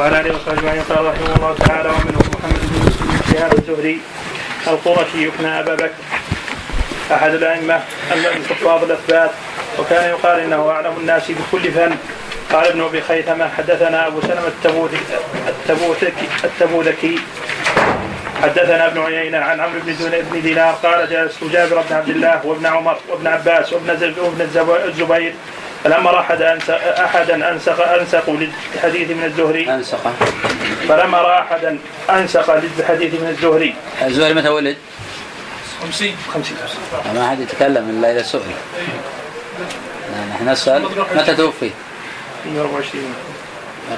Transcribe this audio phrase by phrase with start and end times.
[0.00, 4.00] وعلى آله وصحبه أجمعين قال رحمه الله تعالى ومنهم محمد بن مسلم بن شهاب الزهري
[4.66, 5.90] القرشي يكنى أبا بكر.
[7.12, 7.80] أحد الأئمة
[8.12, 9.30] الحفاظ الأثبات
[9.78, 11.96] وكان يقال إنه أعلم الناس بكل فن.
[12.52, 14.48] قال ابن أبي خيثمة حدثنا أبو سلمة
[15.48, 17.18] التبوذكي التبوذكي
[18.42, 19.80] حدثنا ابن عيينة عن عمرو
[20.32, 23.90] بن دينار قال جلست جابر بن عبد الله وابن عمر وابن عباس وابن
[24.84, 25.34] الزبير
[25.86, 26.42] فلما راى أحد
[26.80, 29.74] أحدا انسق انسق للحديث من الزهري.
[29.74, 30.12] انسق
[30.88, 31.78] فلما رأى أحدا
[32.10, 33.74] انسق للحديث من الزهري.
[34.02, 34.76] الزهري متى ولد؟
[35.82, 36.56] 50 50
[37.14, 38.40] ما حد يتكلم إلا إذا سئل.
[40.30, 40.82] نحن نسأل.
[41.16, 41.70] متى توفي؟
[42.46, 43.14] 124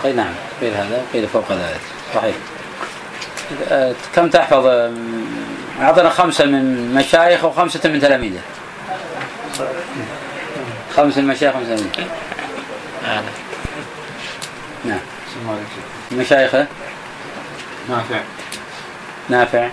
[0.02, 1.80] قيل نعم قيل هذا قيل فوق ذلك.
[2.14, 2.34] صحيح.
[4.14, 4.66] كم تحفظ؟
[5.80, 8.40] أعطنا خمسة من مشايخ وخمسة من تلاميذه.
[10.96, 11.86] خمس المشايخ خمس تلاميذ
[14.84, 14.98] نعم.
[16.12, 16.66] مشايخه
[17.88, 18.20] نافع.
[19.28, 19.68] نافع.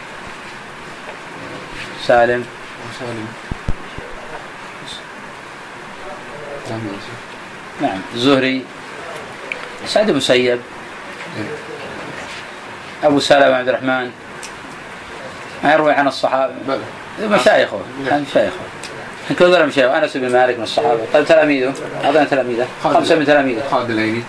[2.08, 2.46] سالم.
[2.90, 3.28] وسالم.
[7.82, 8.02] نعم.
[8.14, 8.66] الزهري
[9.88, 10.62] سعد المسيب
[13.04, 14.12] أبو سلمة عبد الرحمن.
[15.64, 16.54] ما يروي عن الصحابة.
[17.20, 17.82] مشايخه.
[18.12, 18.75] مشايخه.
[19.30, 21.00] كل ذول مشايخ انس بن مالك من الصحابة.
[21.14, 21.74] طيب تلاميذه؟
[22.04, 22.68] أعطينا تلاميذه.
[22.84, 23.64] خمسة من تلاميذه.
[23.72, 24.24] خالد العيني.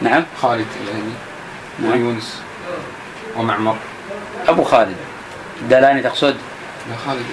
[0.00, 0.24] نعم.
[0.42, 1.12] خالد العيني.
[1.78, 1.92] نعم.
[1.92, 2.40] ويونس
[3.36, 3.76] ومعمر.
[4.48, 4.96] أبو خالد.
[5.70, 6.36] دلاني تقصد؟
[6.90, 7.24] لا خالد.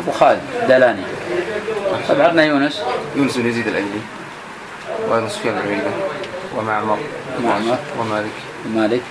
[0.00, 0.40] أبو خالد.
[0.68, 1.02] دلاني.
[2.08, 2.82] طيب عطنا يونس.
[3.16, 4.00] يونس بن يزيد الايلي
[5.08, 5.92] وأيضا سفيان بن عيينة
[6.56, 6.98] ومعمر.
[7.44, 7.78] معمر.
[7.98, 8.30] ومالك.
[8.66, 9.02] ومالك.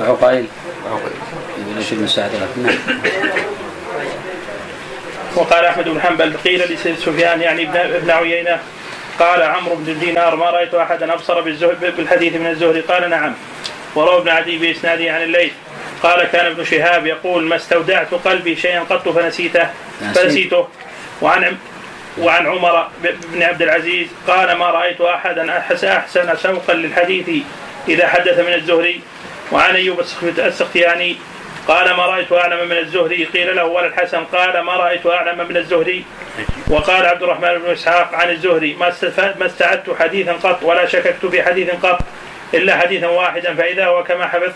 [0.00, 0.46] وعقيل
[0.84, 1.12] وعقيل
[1.58, 2.74] ابن رشيد بن سعد نعم
[5.36, 8.60] وقال أحمد بن حنبل قيل لسفيان يعني ابن ابن عيينة
[9.18, 11.40] قال عمرو بن دينار ما رأيت أحدا أبصر
[11.96, 13.34] بالحديث من الزهري قال نعم.
[13.94, 15.52] وروى ابن عدي بإسناده عن الليث
[16.02, 19.68] قال كان ابن شهاب يقول ما استودعت قلبي شيئا قط فنسيته
[20.14, 20.68] فنسيته.
[21.22, 21.56] وعن
[22.18, 22.88] وعن عمر
[23.32, 27.44] بن عبد العزيز قال ما رأيت أحدا احس أحسن سوقا للحديث
[27.88, 29.00] إذا حدث من الزهري.
[29.52, 31.16] وعن أيوب السخ- السختياني
[31.68, 35.56] قال ما رأيت أعلم من الزهري؟ قيل له ولا الحسن قال ما رأيت أعلم من
[35.56, 36.04] الزهري؟
[36.68, 38.74] وقال عبد الرحمن بن إسحاق عن الزهري.
[38.74, 38.92] ما
[39.38, 41.98] ما استعدت حديثا قط ولا شككت في حديث قط
[42.54, 44.54] إلا حديثا واحدا فإذا هو كما حفظت.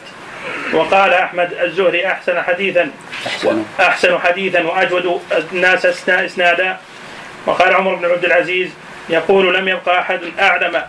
[0.72, 2.90] وقال أحمد الزهري أحسن حديثا.
[3.26, 3.64] أحسن.
[3.80, 5.20] أحسن حديثا وأجود
[5.52, 6.76] الناس إسنادا.
[7.46, 8.70] وقال عمر بن عبد العزيز
[9.08, 10.82] يقول لم يبقى أحد أعلم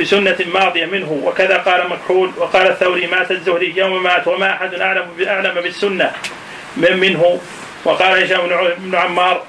[0.00, 5.06] بسنة ماضية منه وكذا قال مكحول وقال الثوري مات الزهري يوم مات وما أحد أعلم
[5.26, 6.12] أعلم بالسنة.
[6.76, 7.40] من منه
[7.84, 8.40] وقال هشام
[8.78, 9.42] بن عمار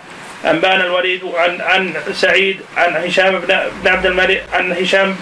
[0.45, 3.39] أنبانا الوليد عن عن سعيد عن هشام
[3.83, 5.15] بن عبد الملك عن هشام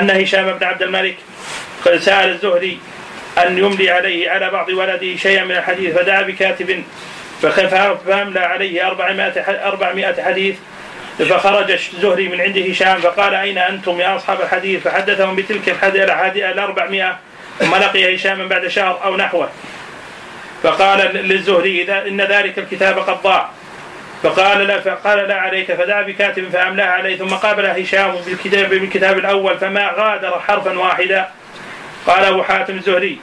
[0.00, 1.16] أن هشام بن عبد الملك
[1.84, 2.78] قد سأل الزهري
[3.46, 6.82] أن يملي عليه على بعض ولده شيئا من الحديث فدعا بكاتب
[7.42, 10.56] فأملى عليه 400 ح- 400 حديث
[11.18, 17.18] فخرج الزهري من عند هشام فقال أين أنتم يا أصحاب الحديث؟ فحدثهم بتلك الحديث الأربعمائة
[17.58, 19.48] ثم لقي هشاما بعد شهر أو نحوه.
[20.62, 23.48] فقال للزهري إن ذلك الكتاب قد ضاع.
[24.22, 29.58] فقال لا فقال لا عليك فدعا بكاتب فأملاه عليه ثم قابل هشام بالكتاب بالكتاب الأول
[29.58, 31.28] فما غادر حرفا واحدا.
[32.06, 33.18] قال أبو حاتم الزهري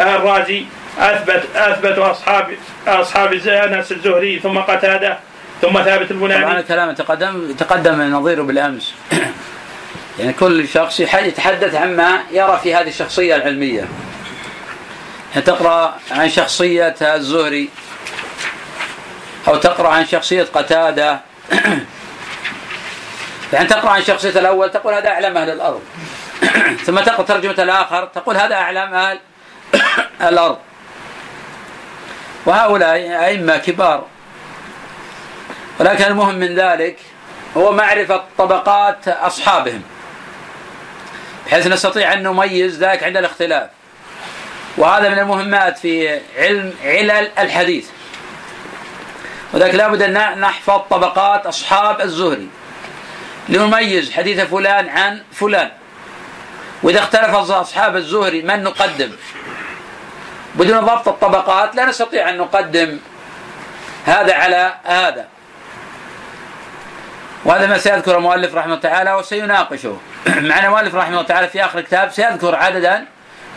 [0.00, 0.64] الرازي
[0.98, 2.46] أثبت أثبت أصحاب
[2.86, 5.29] أصحاب أنس الزهري ثم قتادة.
[5.60, 8.94] ثم ثابت طبعا البناني الكلام تقدم تقدم نظيره بالأمس.
[10.18, 13.88] يعني كل شخص يتحدث عما يرى في هذه الشخصية العلمية.
[15.30, 17.68] يعني تقرأ عن شخصية الزهري
[19.48, 21.20] أو تقرأ عن شخصية قتادة.
[23.52, 25.82] يعني تقرأ عن شخصية الأول تقول هذا أعلم أهل الأرض.
[26.86, 29.18] ثم تقرأ ترجمة الآخر تقول هذا أعلم أهل
[30.28, 30.58] الأرض.
[32.46, 34.06] وهؤلاء أئمة كبار
[35.80, 36.96] ولكن المهم من ذلك
[37.56, 39.82] هو معرفة طبقات أصحابهم
[41.46, 43.70] بحيث نستطيع أن نميز ذلك عند الاختلاف.
[44.76, 47.88] وهذا من المهمات في علم علل الحديث.
[49.52, 52.48] وذلك لابد أن نحفظ طبقات أصحاب الزهري.
[53.48, 55.70] لنميز حديث فلان عن فلان.
[56.82, 59.12] وإذا اختلف أصحاب الزهري من نقدم؟
[60.54, 62.98] بدون ضبط الطبقات لا نستطيع أن نقدم
[64.04, 65.39] هذا على هذا.
[67.44, 69.96] وهذا ما سيذكر المؤلف رحمه الله تعالى وسيناقشه.
[70.48, 73.04] مع المؤلف رحمه الله تعالى في آخر الكتاب سيذكر عددا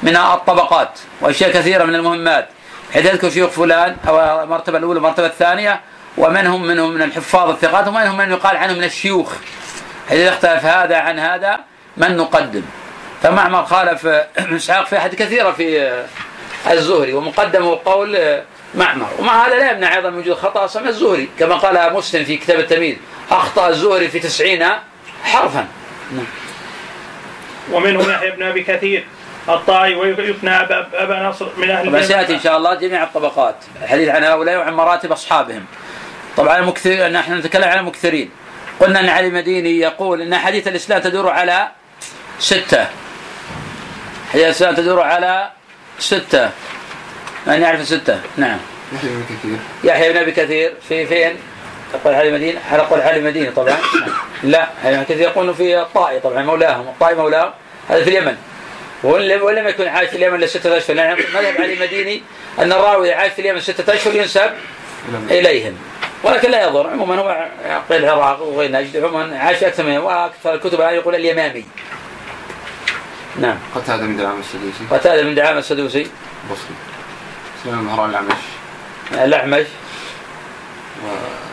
[0.03, 2.47] من الطبقات وأشياء كثيرة من المهمات
[2.93, 5.81] حيث يذكر شيوخ فلان أو المرتبة الأولى والمرتبة الثانية
[6.17, 9.33] ومنهم منهم من الحفاظ الثقات ومنهم من يقال عنهم من الشيوخ
[10.11, 11.59] إذا اختلف هذا عن هذا
[11.97, 12.63] من نقدم.
[13.23, 14.05] فمعمر خالف
[14.55, 16.03] إسحاق في أحد كثيرة في
[16.71, 18.41] الزهري ومقدمه قول
[18.75, 19.09] معمر.
[19.19, 22.59] ومع هذا لا يمنع أيضا من وجود خطأ سمع الزهري كما قال مسلم في كتاب
[22.59, 22.97] التمييز.
[23.31, 24.65] أخطأ الزهري في تسعين
[25.23, 25.67] حرفا.
[26.11, 26.25] نعم.
[27.71, 29.05] ومنهم يحيى بن أبي كثير
[29.49, 30.55] الطائي ويثنى
[30.93, 33.55] أبا نصر من أهل سيأتي إن شاء الله جميع الطبقات.
[33.83, 35.65] الحديث عن هؤلاء وعن مراتب أصحابهم.
[36.37, 38.29] طبعا المكثر نحن نتكلم عن المكثرين.
[38.79, 41.67] قلنا أن علي المديني يقول إن حديث الإسلام تدور على
[42.39, 42.87] ستة.
[44.33, 45.49] حديث الإسلام تدور على
[45.99, 46.49] ستة.
[47.47, 48.19] من يعرف الستة.
[48.37, 48.57] نعم.
[48.93, 49.57] يحيى بن كثير.
[49.83, 51.37] يحيى بن أبي كثير في فين؟
[51.93, 53.77] تقول علي المدينة على قول علي المدينة طبعا.
[54.43, 57.53] لا يعني كثير يقولون في الطائي طبعا مولاهم الطائي مولاه
[57.89, 58.37] هذا في اليمن.
[59.03, 60.95] ولم يكن عايش في اليمن إلا ستة أشهر.
[60.95, 62.21] لأن مذهب علي المديني
[62.59, 64.51] أن الراوي عايش في اليمن ستة أشهر ينسب
[65.29, 65.77] إليهم.
[66.23, 66.89] ولكن لا يضر.
[66.89, 67.47] عموما هو
[67.89, 71.65] قيل العراق وغير نجد عموما عاش في أكثر من وأكثر الكتب الآن يقول اليمامي.
[73.39, 73.57] نعم.
[73.75, 74.83] قتادة من دعامة السدوسي.
[74.91, 76.07] قتادة من دعامة السدوسي.
[76.51, 76.75] بصري
[77.63, 78.33] سليمان مهران الأعمش؟
[79.11, 79.67] الأعمش؟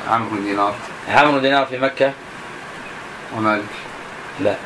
[0.08, 0.74] وعمرو بن دينار.
[1.08, 2.12] عمرو بن دينار في مكة؟
[3.36, 3.62] ومالك.
[4.40, 4.56] لا.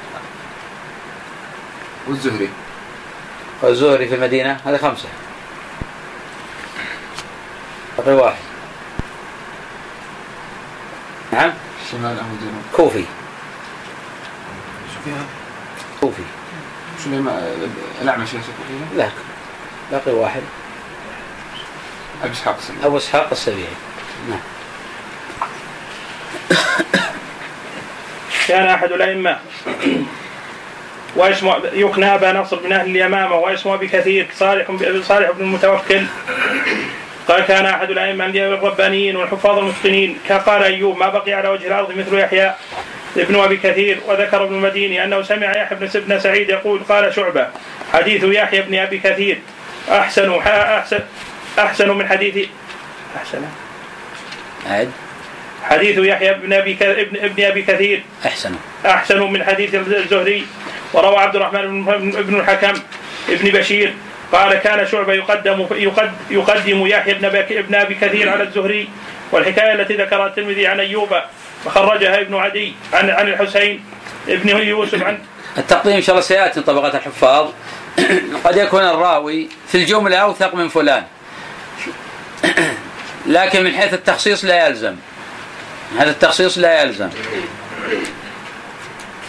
[2.08, 2.48] والزهري.
[3.62, 5.08] والزهري في المدينة؟ هذه خمسة.
[7.98, 8.42] بقي واحد.
[11.32, 11.52] نعم؟
[11.90, 12.62] شمال أبو دينار.
[12.72, 13.04] كوفي.
[15.04, 15.24] فيها
[16.00, 16.22] كوفي.
[17.04, 17.68] سليمان
[18.02, 18.28] الأعمش
[18.96, 19.08] لا.
[19.90, 20.42] باقي واحد.
[22.22, 23.68] أبو إسحاق السبيعي أبو إسحاق السبيعي
[24.28, 24.38] نعم.
[28.48, 29.38] كان أحد الأئمة.
[31.16, 34.26] واسمه يكنى أبا نصر بن أهل اليمامة واسمه بكثير.
[34.36, 34.70] صالح
[35.02, 36.06] صالح بن المتوكل.
[37.28, 40.18] قال كان أحد الأئمة الربانيين والحفاظ المتقنين.
[40.28, 42.54] كقال أيوب ما بقي على وجه الأرض مثل يحيى
[43.16, 44.00] ابن أبي كثير.
[44.06, 47.48] وذكر ابن المديني أنه سمع يحيى بن سعيد يقول قال شعبة
[47.92, 49.38] حديث يحيى بن أبي كثير
[49.90, 51.00] احسن أحسن
[51.58, 52.48] أحسن من حديث
[53.16, 53.42] أحسن.
[54.70, 54.90] عد
[55.62, 58.02] حديث يحيى بن أبي ابن ابن أبي كثير.
[58.26, 58.54] أحسن.
[58.86, 60.46] أحسن من حديث الزهري.
[60.92, 62.74] وروى عبد الرحمن بن الحكم
[63.28, 63.94] ابن بشير.
[64.32, 65.66] قال كان شعبة يقدم
[66.30, 68.88] يقدم يحيى بن ابن أبي كثير على الزهري.
[69.32, 71.08] والحكاية التي ذكرها الترمذي عن أيوب
[71.66, 73.84] وخرجها ابن عدي عن عن الحسين
[74.28, 75.18] ابن يوسف عن
[75.58, 77.50] التقديم إن شاء الله سيأتي طبقة الحفاظ.
[78.44, 81.02] قد يكون الراوي في الجملة أوثق من فلان.
[83.26, 84.96] لكن من حيث التخصيص لا يلزم.
[85.98, 87.10] هذا التخصيص لا يلزم.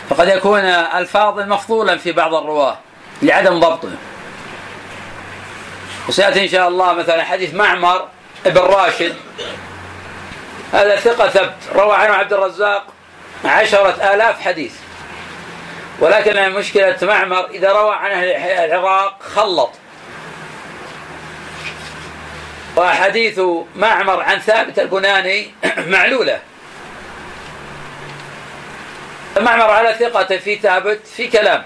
[0.09, 2.77] فقد يكون الفاظ مفضولا في بعض الرواة
[3.21, 3.91] لعدم ضبطه.
[6.07, 8.07] وسيأتي إن شاء الله مثلا حديث معمر
[8.45, 9.15] ابن راشد.
[10.73, 11.56] هذا ثقة ثبت.
[11.75, 12.83] روى عنه عبد الرزاق
[13.45, 14.73] عشرة آلاف حديث.
[16.00, 19.71] ولكن مشكلة معمر إذا روى عن العراق خلط.
[22.77, 23.39] وحديث
[23.75, 25.51] معمر عن ثابت البناني
[25.88, 26.39] معلولة.
[29.42, 31.63] معمر على ثقة في ثابت في كلام.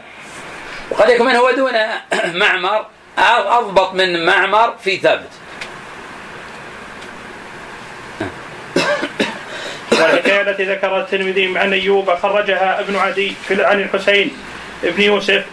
[0.92, 1.74] وقد يكون من هو دون
[2.42, 2.86] معمر
[3.18, 5.30] أضبط من معمر في ثابت.
[9.92, 14.38] والحكايه التي ذكرها الترمذي عن أيوب خرجها ابن عدي عن الحسين
[14.84, 15.46] ابن يوسف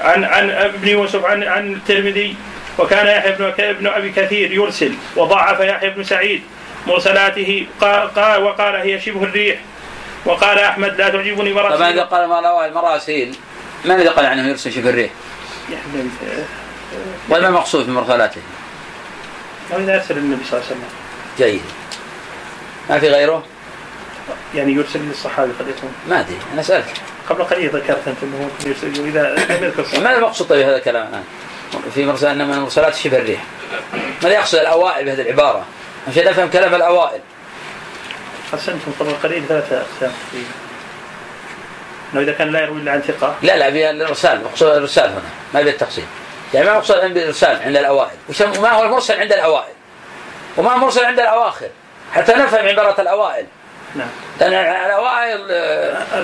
[0.00, 2.36] عن عن ابن يوسف عن عن الترمذي
[2.78, 6.42] وكان يحيى بن ابن أبي كثير يرسل وضعف يحيى بن سعيد
[6.86, 9.58] مرسلاته قال وقال هي شبه الريح
[10.24, 13.34] وقال أحمد لا تعجبني مراسيل طبعا إذا قال ما المراسيل
[13.84, 15.10] من الذي قال عنه يرسل شبه الريح؟
[17.28, 18.40] وما المقصود في مرسلاته؟
[19.78, 20.88] إذا أرسل النبي صلى الله عليه وسلم
[21.38, 21.62] جيد
[22.90, 23.44] ما في غيره؟
[24.54, 26.86] يعني يرسل للصحابي قد يكون ما أدري أنا سألت
[27.28, 31.24] قبل قليل ذكرت أنت إنه يرسل اذا لم يذكر ما المقصود طيب هذا الكلام الآن؟
[31.94, 33.40] في مرسل أن من المرسلات شبه الريح.
[34.22, 35.64] ماذا يقصد الأوائل بهذه العبارة؟
[36.08, 37.20] عشان نفهم كلام الأوائل.
[38.52, 40.12] قسمتم قبل قليل ثلاثة أقسام
[42.12, 43.34] إنه إذا كان لا يروي إلا عن ثقة.
[43.42, 45.22] لا لا بالارسال مقصود الإرسال هنا
[45.54, 46.06] ما بالتقسيم
[46.54, 48.16] يعني ما مقصود بالارسال عند الأوائل.
[48.58, 49.72] وما هو المرسل عند الأوائل؟
[50.56, 51.68] وما المرسل عند الأواخر؟
[52.14, 53.46] حتى نفهم عبارة الأوائل.
[53.94, 54.08] نعم.
[54.40, 54.52] لأن
[54.86, 55.50] الأوائل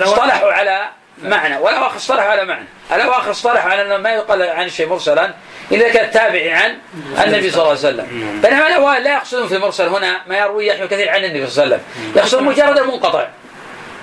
[0.03, 0.89] اصطلحوا على
[1.23, 1.57] معنى.
[1.57, 2.65] والأواخر اصطلحوا على معنى.
[2.91, 5.33] الأواخر اصطلحوا على أنه ما يقال عن شيء مرسلا
[5.71, 6.77] إلا كان تابعي عن
[7.23, 8.41] النبي صلى الله عليه وسلم.
[8.43, 11.75] بينما الأوائل لا يقصدون في المرسل هنا ما يروي يحيى كثير عن النبي صلى الله
[11.75, 12.13] عليه وسلم.
[12.15, 13.27] يقصدون مجرد المنقطع.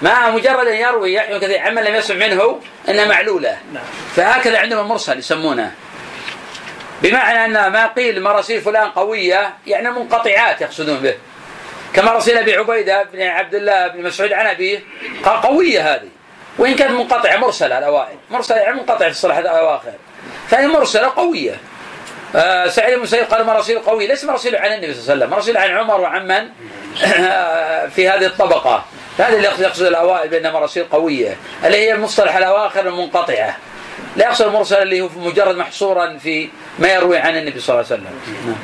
[0.03, 3.59] ما مجرد أن يروي يحيى كثير عمن لم يسمع منه أنها معلولة.
[3.73, 3.85] نعم.
[4.17, 5.73] فهكذا عندهم المرسل يسمونه.
[7.03, 11.15] بمعنى أن ما قيل مراسيل فلان قوية يعني منقطعات يقصدون به.
[11.95, 14.81] كما رسل أبي عبيدة بن عبد الله بن مسعود عن أبيه.
[15.25, 16.09] قوية هذه.
[16.59, 18.17] وإن كانت منقطعة مرسلة الأوائل.
[18.31, 19.93] مرسلة يعني منقطعة في الصلاح الأواخر
[20.49, 21.61] فهي مرسلة قوية.
[22.37, 24.09] آه سعيد بن المسيب قال مراسيل قوية.
[24.09, 25.31] ليس مراسيل عن النبي صلى الله عليه وسلم.
[25.31, 26.49] مراسيل عن عمر وعن من؟
[27.95, 28.85] في هذه الطبقة.
[29.19, 31.37] هذا اللي يقصد الأوائل بأنها مراسيل قوية.
[31.65, 33.57] اللي هي المصطلح الأواخر المنقطعة.
[34.17, 38.03] لا يقصد المرسل اللي هو مجرد محصورا في ما يروي عن النبي صلى الله عليه
[38.03, 38.57] وسلم.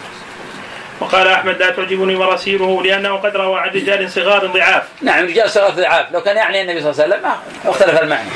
[1.01, 4.83] وقال أحمد لا تعجبني مراسيله لأنه قد روى عن رجال صغار ضعاف.
[5.03, 7.23] نعم رجال صغار ضعاف، لو كان يعني النبي صلى الله عليه وسلم
[7.65, 8.31] ما اختلف المعنى.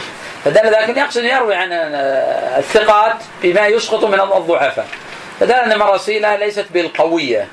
[0.45, 4.87] فدل لكن يقصد يروي عن الثقات بما يسقط من الضعفاء.
[5.40, 7.49] فدل أن مراسيله ليست بالقوية.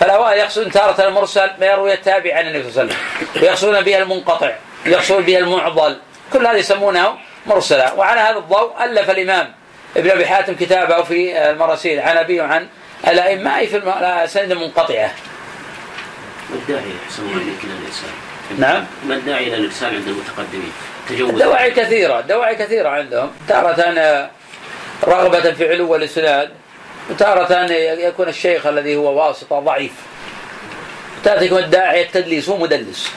[0.00, 3.98] فالأوائل يقصدون تارة المرسل ما يروي التابع عن النبي صلى الله عليه وسلم، ويقصدون بها
[3.98, 4.52] المنقطع،
[4.86, 5.96] ويقصدون بها المعضل،
[6.32, 7.14] كل هذا يسمونه
[7.46, 9.52] مرسلا، وعلى هذا الضوء ألف الإمام
[9.96, 12.68] ابن أبي حاتم كتابه في المراسيل عن ابي وعن
[13.08, 15.10] الأئمة أي في الأسانيد المنقطعة
[16.50, 18.10] ما الداعي أحسن الله إلى الإرسال؟
[18.58, 18.86] نعم.
[19.04, 20.72] ما الداعي إلى الإرسال عند المتقدمين؟
[21.08, 21.30] تجوز.
[21.30, 23.30] الدواعي كثيرة الدواعي كثيرة عندهم.
[23.48, 24.30] تارة
[25.04, 26.50] رغبة في علو الإسناد
[27.10, 29.92] وتارة يكون الشيخ الذي هو واسطة ضعيف.
[31.24, 33.10] تارة يكون الداعي التدليس هو مدلس.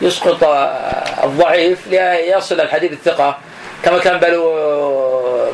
[0.00, 0.44] يسقط
[1.24, 3.38] الضعيف ليصل الحديث الثقة.
[3.84, 4.18] كما كان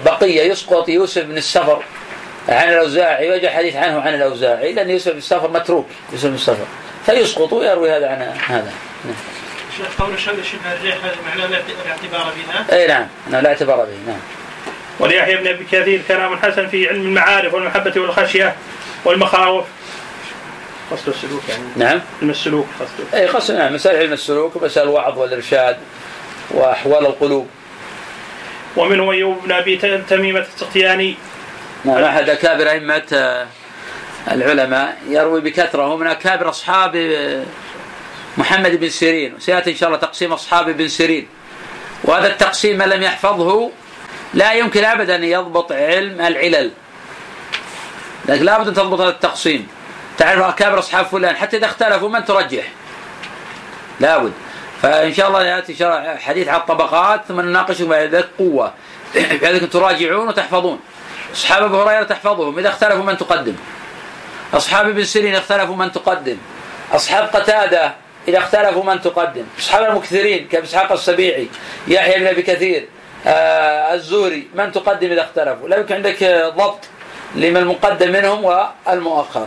[0.05, 1.83] بقية يسقط يوسف بن السفر.
[2.49, 4.73] عن الأوزاعي وجاء حديث عنه عن الأوزاعي.
[4.73, 6.67] لأن يوسف بن السفر متروك يوسف بن السفر
[7.07, 8.73] فيسقط ويروي هذا عن هذا.
[9.05, 9.15] نعم.
[9.99, 11.57] قول الشمس شبه الريح هذا معناه لا
[11.91, 13.07] اعتبار بها؟ إي نعم.
[13.31, 14.21] نعم لا اعتبار به نعم.
[14.99, 18.55] وليحيى بن أبي كثير كلام حسن في علم المعارف والمحبة والخشية
[19.05, 19.65] والمخاوف.
[20.91, 21.63] قصد السلوك يعني.
[21.77, 22.01] نعم.
[22.23, 23.21] علم السلوك قصده.
[23.21, 23.75] إي قصد نعم.
[23.75, 25.77] مسائل علم السلوك ومسائل الوعظ والإرشاد
[26.51, 27.49] وأحوال القلوب.
[28.77, 29.77] ومنه أيوب بن أبي
[30.09, 31.17] تميمة السقياني
[31.87, 33.47] نعم أحد أكابر أئمة آه،
[34.31, 37.45] العلماء يروي بكثرة هو من أكابر أصحاب آه،
[38.39, 41.29] محمد بن سيرين وسيأتي إن شاء الله تقسيم أصحاب بن سيرين.
[42.05, 43.71] وهذا التقسيم من لم يحفظه
[44.35, 46.71] لا يمكن أبدا أن يضبط علم العلل.
[48.29, 49.69] لكن لابد أن تضبط هذا التقسيم.
[50.19, 52.65] تعرف أكابر أصحاب فلان حتى إذا اختلفوا من ترجح؟
[54.01, 54.33] لابد
[54.83, 55.75] فإن شاء الله يأتي
[56.19, 58.73] حديث على الطبقات ثم نناقشهم بعد ذلك قوة
[59.15, 60.81] بحيث تراجعون وتحفظون.
[61.37, 63.55] أصحاب أبي هريرة تحفظهم إذا اختلفوا من تقدم.
[64.55, 66.37] أصحاب ابن سيرين اختلفوا من تقدم.
[66.93, 67.95] أصحاب قتادة
[68.29, 69.45] إذا اختلفوا من تقدم.
[69.59, 71.49] أصحاب المكثرين كإسحاق السبيعي
[71.89, 72.89] يحيى بن أبي كثير
[73.27, 76.25] آه الزوري من تقدم إذا اختلفوا؟ لا يمكن عندك
[76.57, 76.81] ضبط
[77.35, 79.47] لمن المقدم منهم والمؤخر.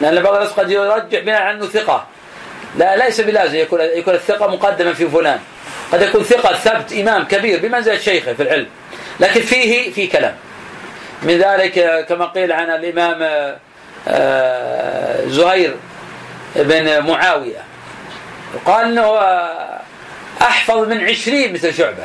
[0.00, 2.06] لأن بعض الناس قد يرجع بناء عنه ثقة.
[2.76, 5.40] لا ليس بلازم يكون يكون الثقة مقدما في فلان.
[5.92, 8.66] قد يكون ثقة ثبت إمام كبير بمنزلة شيخه في العلم.
[9.20, 10.36] لكن فيه في كلام.
[11.22, 13.56] من ذلك كما قيل عن الإمام
[14.08, 15.76] آه، زهير
[16.56, 17.64] بن معاوية.
[18.64, 19.18] قال أنه
[20.42, 22.04] أحفظ من عشرين مثل شعبة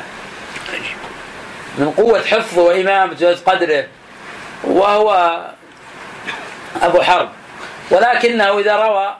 [1.78, 3.86] من قوة حفظه وإمامة قدره
[4.64, 5.40] وهو
[6.82, 7.28] أبو حرب.
[7.90, 9.16] ولكنه إذا روى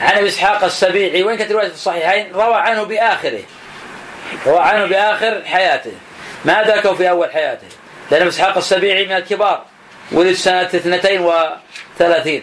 [0.00, 3.42] عن ابي إسحاق السبيعي وين كانت رواية الصحيحين روى عنه بآخره
[4.46, 5.92] روى عنه بآخر حياته.
[6.44, 7.66] ما ذكروا في أول حياته.
[8.10, 9.64] لأن إسحاق السبيعي من الكبار
[10.12, 12.42] ولد سنة اثنتين وثلاثين.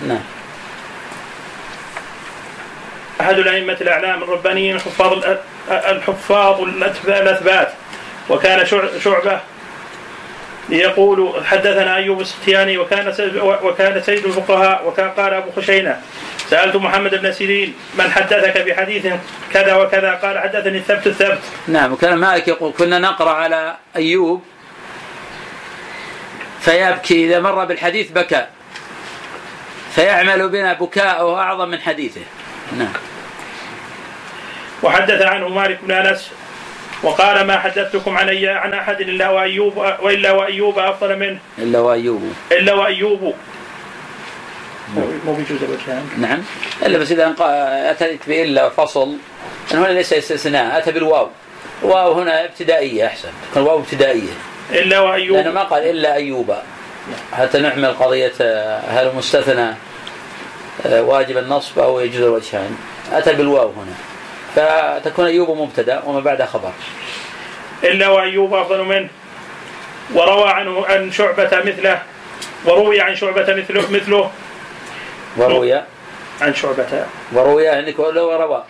[0.00, 0.20] نعم.
[3.20, 5.24] أحد الأئمة الأعلام الربانيين الحفاظ
[5.68, 6.60] الحفاظ
[7.06, 7.72] الأثبات
[8.30, 8.66] وكان
[9.04, 9.40] شعبة
[10.68, 16.00] يقول حدثنا أيوب السختياني وكان وكان سيد الفقهاء وكان قال أبو خشينة
[16.50, 19.06] سألت محمد بن سيرين من حدثك بحديث
[19.52, 21.38] كذا وكذا؟ قال حدثني الثبت الثبت.
[21.68, 24.42] نعم وكان مالك يقول كنا نقرأ على أيوب
[26.64, 28.46] فيبكي إذا مر بالحديث بكى.
[29.94, 32.20] فيعمل بنا بكاءه أعظم من حديثه.
[32.78, 32.92] نعم.
[34.82, 36.30] وحدث عنه مالك بن أنس
[37.02, 41.38] وقال ما حدثتكم عن عن أحد إلا وأيوب وإلا وأيوب أفضل منه.
[41.58, 42.32] إلا وأيوب.
[42.52, 43.34] إلا وأيوب.
[45.26, 46.42] مو بيجوز الوجهان نعم.
[46.82, 47.34] إلا بس إذا
[47.90, 49.16] أتيت بإلا فصل.
[49.72, 51.28] هنا ليس استثناء أتى بالواو.
[51.82, 53.28] واو هنا ابتدائية أحسن.
[53.50, 54.32] تكون واو ابتدائية.
[54.74, 55.36] إلا وأيوب.
[55.36, 56.54] لأنه ما قال إلا أيوب.
[57.32, 58.32] حتى نعمل قضية
[58.88, 59.74] هل المستثنى
[60.86, 62.76] آه، واجب النصب أو يجوز الوجهان
[63.12, 63.94] أتى بالواو هنا.
[64.54, 66.72] فتكون أيوب مبتدأ وما بعد خبر.
[67.84, 69.08] إلا وأيوب أفضل منه.
[70.14, 72.02] وروى عنه عن شعبة مثله
[72.64, 74.30] وروي عن شعبة مثله مثله.
[75.36, 75.74] وروي.
[76.40, 77.06] عن شعبة.
[77.32, 78.64] وروي عندك ولا وروى.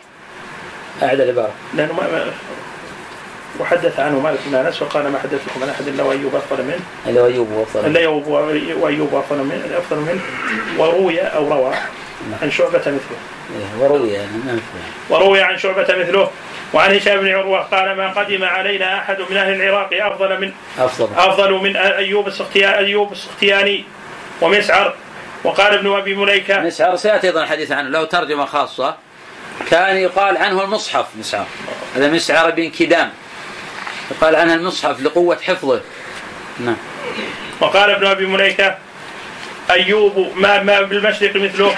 [1.03, 1.53] أعد العبارة.
[1.75, 2.33] لأنه ما
[3.61, 6.81] وحدث عنه مالك بن أنس وقال ما حدثتكم عن أحد إلا وأيوب أفضل منه.
[7.07, 8.09] إلا وأيوب أفضل إلا
[8.75, 10.21] وايوب أفضل منه أفضل منه.
[10.79, 11.75] وروي أو روى
[12.43, 13.17] عن شعبة مثله.
[13.57, 14.19] إيه، وروي
[15.11, 16.31] وروي عن شعبة مثله.
[16.73, 21.09] وعن هشام بن عروة قال ما قدم علينا أحد من أهل العراق أفضل من أفضل.
[21.17, 23.85] أفضل من أيوب السختياني أيوب السختياني
[24.41, 24.95] ومسعر.
[25.45, 28.97] وقال ابن أبي مليكة مسعر سيأتي أيضا الحديث عنه له ترجمة خاصة.
[29.71, 31.47] كان يقال عنه المصحف مسعر.
[31.97, 33.11] هذا مسعر بن كدام.
[34.11, 35.81] يقال عنه المصحف لقوة حفظه.
[36.61, 36.77] نعم.
[37.61, 38.79] وقال ابن أبي مليكة
[39.71, 41.77] أيوب ما ما بالمشرق مثله.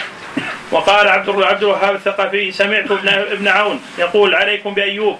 [0.71, 5.19] وقال عبد عبد الوهاب الثقفي سمعت ابن ابن عون يقول عليكم بأيوب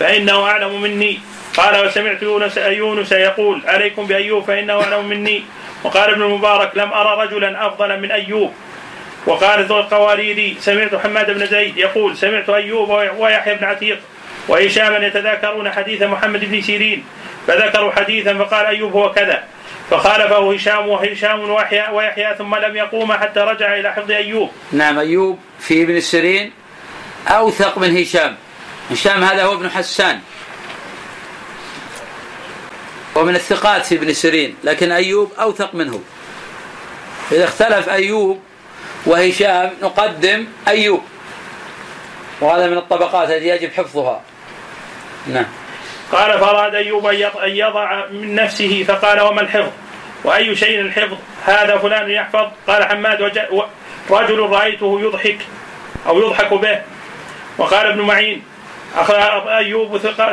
[0.00, 1.20] فإنه أعلم مني.
[1.56, 5.42] قال وسمعت يونس يونس يقول عليكم بأيوب فإنه أعلم مني.
[5.84, 8.52] وقال ابن المبارك لم أرى رجلا أفضل من أيوب.
[9.26, 13.98] وقال ذو القواريري سمعت حماد بن زيد يقول سمعت أيوب ويحيى بن عتيق.
[14.48, 17.04] وهشاما يتذاكرون حديث محمد بن سيرين
[17.46, 19.44] فذكروا حديثا فقال أيوب هو كذا
[19.90, 24.50] فخالفه هشام وهشام ويحيى ويحيى ثم لم يقوم حتى رجع إلى حفظ أيوب.
[24.72, 26.52] نعم أيوب في ابن السيرين
[27.28, 28.36] أوثق من هشام
[28.90, 30.20] هشام هذا هو ابن حسان.
[33.14, 36.00] ومن الثقات في ابن سيرين لكن أيوب أوثق منه.
[37.32, 38.40] إذا اختلف أيوب
[39.06, 41.02] وهشام نقدم أيوب
[42.40, 44.22] وهذا من الطبقات التي يجب حفظها.
[45.26, 45.46] نعم.
[46.12, 46.38] قال
[46.74, 49.70] أن يض- أن يضع من نفسه فقال وما الحفظ؟
[50.24, 52.46] وأي شيء الحفظ؟ هذا فلان يحفظ.
[52.66, 53.40] قال حماد رجل
[54.40, 55.38] رأيته يضحك
[56.06, 56.78] أو يضحك به.
[57.58, 58.42] وقال ابن معين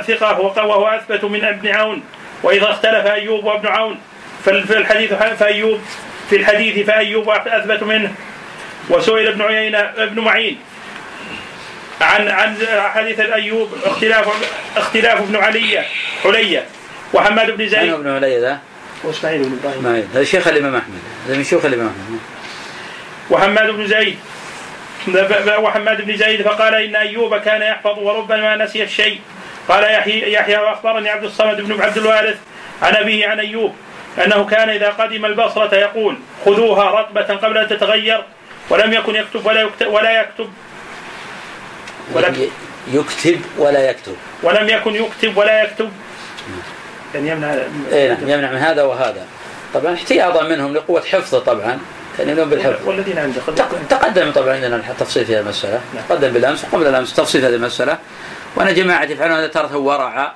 [0.01, 2.03] ثقة وق- وهو اثبت من ابن عون.
[2.43, 3.99] وإذا اختلف أيوب وابن عون
[4.43, 5.79] في الحديث فأيوب
[6.29, 8.13] في الحديث فأيوب أثبت منه.
[8.89, 10.59] وسئل ابن عيينة ابن معين
[12.03, 12.57] عن عن
[12.93, 14.27] حديث الأيوب اختلاف
[14.77, 15.83] اختلاف ابن علي
[16.23, 16.65] حليه
[17.13, 18.59] وحماد بن من هو زيد ابن علي ذا؟
[19.03, 19.79] واسماعيل بن إبراهيم.
[19.79, 20.99] اسماعيل هذا شيخ الإمام أحمد.
[21.27, 22.19] هذا من شيوخ الإمام أحمد.
[23.29, 24.17] وحماد بن زيد.
[25.57, 29.19] وحماد بن زيد فقال إن أيوب كان يحفظ وربما نسي الشيء.
[29.69, 32.37] قال يحيى يحيى وأخبرني عبد الصمد بن عبد الوارث
[32.81, 33.75] عن أبيه عن أيوب
[34.25, 38.23] أنه كان إذا قدم البصرة يقول خذوها رطبة قبل أن تتغير
[38.69, 40.53] ولم يكن يكتب ولا يكتب ولا يكتب
[42.13, 42.49] ولم
[42.93, 44.15] يكتب ولا يكتب.
[44.43, 45.91] ولم يكن يكتب ولا يكتب.
[47.15, 47.53] يعني يمنع
[47.93, 49.25] اي نعم يمنع من هذا وهذا.
[49.73, 51.79] طبعا احتياطا منهم لقوة حفظه طبعا
[52.19, 52.87] ينوم بالحفظ.
[52.87, 55.81] والذين عنده تق- تقدم طبعا عندنا التفصيل في هذه المسألة.
[55.93, 56.03] نعم.
[56.09, 57.97] تقدم بالأمس وقبل الأمس تفصيل هذه المسألة.
[58.55, 60.31] وان جماعة يفعلون هذا تارة ورعا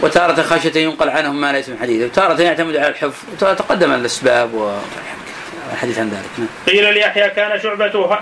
[0.00, 2.02] وتارة خشية ينقل عنهم ما ليس من حديث.
[2.10, 3.14] وتارة يعتمد على الحفظ.
[3.42, 6.38] وتقدم الأسباب والحديث عن ذلك.
[6.38, 6.48] نعم.
[6.66, 8.16] قيل ليحيى كان شعبة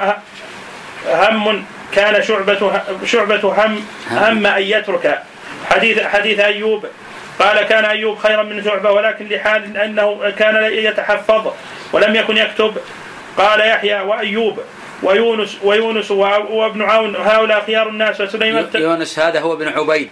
[1.07, 5.23] هم كان شعبة شعبة هم هم أن يترك.
[5.71, 6.87] حديث حديث أيوب.
[7.39, 11.53] قال كان أيوب خيرا من شعبة ولكن لحال أنه كان يتحفظ
[11.93, 12.77] ولم يكن يكتب.
[13.37, 14.59] قال يحيى وأيوب
[15.03, 17.17] ويونس ويونس وابن عون.
[17.17, 18.21] هؤلاء خيار الناس.
[18.21, 20.11] وسليمان يونس هذا هو ابن عبيد.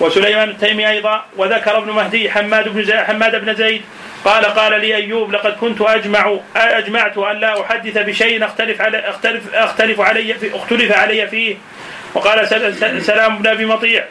[0.00, 3.82] وسليمان التيمي أيضا وذكر ابن مهدي حماد بن زيد حماد بن زيد
[4.24, 9.54] قال قال لي أيوب لقد كنت اجمع أجمعت أن لا أحدث بشيء أختلف على اختلف
[9.54, 11.56] أختلف علي في اختلف علي فيه.
[12.14, 14.04] وقال سل- سل- سلام بن أبي مطيع.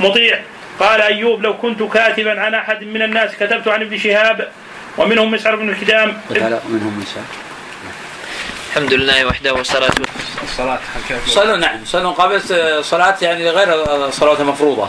[0.00, 0.38] مطيع.
[0.80, 4.48] قال أيوب لو كنت كاتبا عن أحد من الناس كتبت عن ابن شهاب
[4.98, 6.20] ومنهم مسعر بن الكدام
[6.68, 7.24] منهم من شاء
[8.76, 9.90] الحمد لله وحده والصلاة
[10.42, 11.84] الصلاة هل كانت صلوا نعم.
[11.84, 12.12] صلوا.
[12.12, 12.42] قبل
[12.84, 13.68] صلاة يعني غير
[14.08, 14.88] الصلوات المفروضة.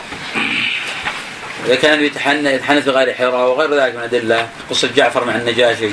[1.66, 5.90] إذا كان يتحنى يتحنث بغير حراء وغير ذلك من الأدلة قصة جعفر مع النجاشي.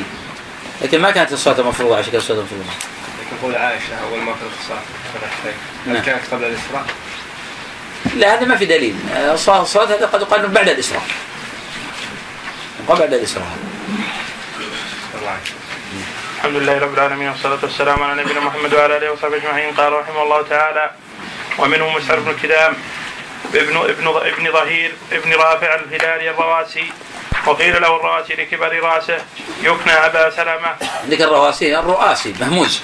[0.82, 2.64] لكن ما كانت الصلاة المفروضة عشان كانت الصلاة المفروضة.
[3.40, 4.82] تقول عائشة أول ما كانت الصلاة
[5.14, 5.52] فرحتين
[5.86, 5.96] نعم.
[5.96, 6.86] هل كانت قبل الإسراء؟
[8.16, 8.96] لا هذا ما في دليل.
[9.16, 11.02] الصلاة الصلاة هذا قد يقال بعد الإسراء.
[12.88, 13.56] قبل الإسراء.
[15.20, 15.61] الله.
[16.42, 19.74] الحمد لله رب العالمين والصلاة والسلام على نبينا محمد وعلى آله وصحبه أجمعين.
[19.74, 20.90] قال رحمه الله تعالى
[21.58, 22.74] ومنهم مسعر بن كدام
[23.54, 26.92] ابن ابن ابن ظهير ابن رافع الهلالي الرواسي
[27.46, 29.18] وقيل له الرواسي لكبر رأسه
[29.62, 30.72] يكنى أبا سلمة.
[31.02, 32.80] عندك الرواسي؟ الرؤاسي مهموز.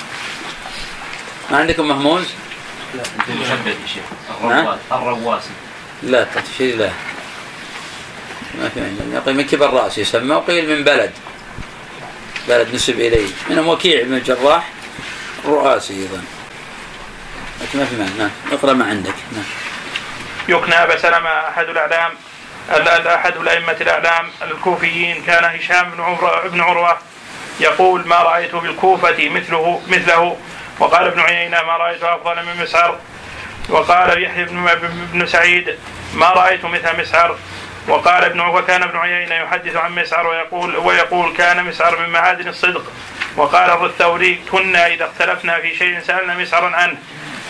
[1.50, 2.26] ما عندكم مهموز؟
[3.28, 4.06] مشدد يا شيخ.
[4.92, 5.50] الرواسي.
[6.02, 6.90] لا تشير لا
[8.58, 9.32] ما في عندنا.
[9.32, 11.12] من كبر رأس يسمى وقيل من بلد.
[12.48, 13.28] بلد نسب إليه.
[13.50, 14.68] منهم وكيع بن الجراح
[15.44, 16.22] رؤاسي أيضا.
[17.60, 18.10] لكن ما في معنى.
[18.18, 18.30] نعم.
[18.52, 19.14] اقرأ ما عندك.
[19.32, 19.44] نعم.
[20.48, 22.10] يكنى أبا سلمة أحد الأعلام
[22.76, 25.22] ال- ال- أحد الأئمة الأعلام الكوفيين.
[25.22, 26.98] كان هشام بن عمر بن عروة
[27.60, 30.36] يقول ما رأيت بالكوفة مثله مثله.
[30.78, 32.98] وقال ابن عيينة ما رأيت أفضل من مسعر.
[33.68, 34.66] وقال يحيى بن
[35.12, 35.74] بن سعيد
[36.14, 37.36] ما رأيت مثل مسعر.
[37.88, 42.92] وقال ابن وكان ابن عيينة يحدث عن مسعر ويقول ويقول كان مسعر من معادن الصدق.
[43.36, 46.96] وقال ابو الثوري كنا إذا اختلفنا في شيء سألنا مسعرا عنه.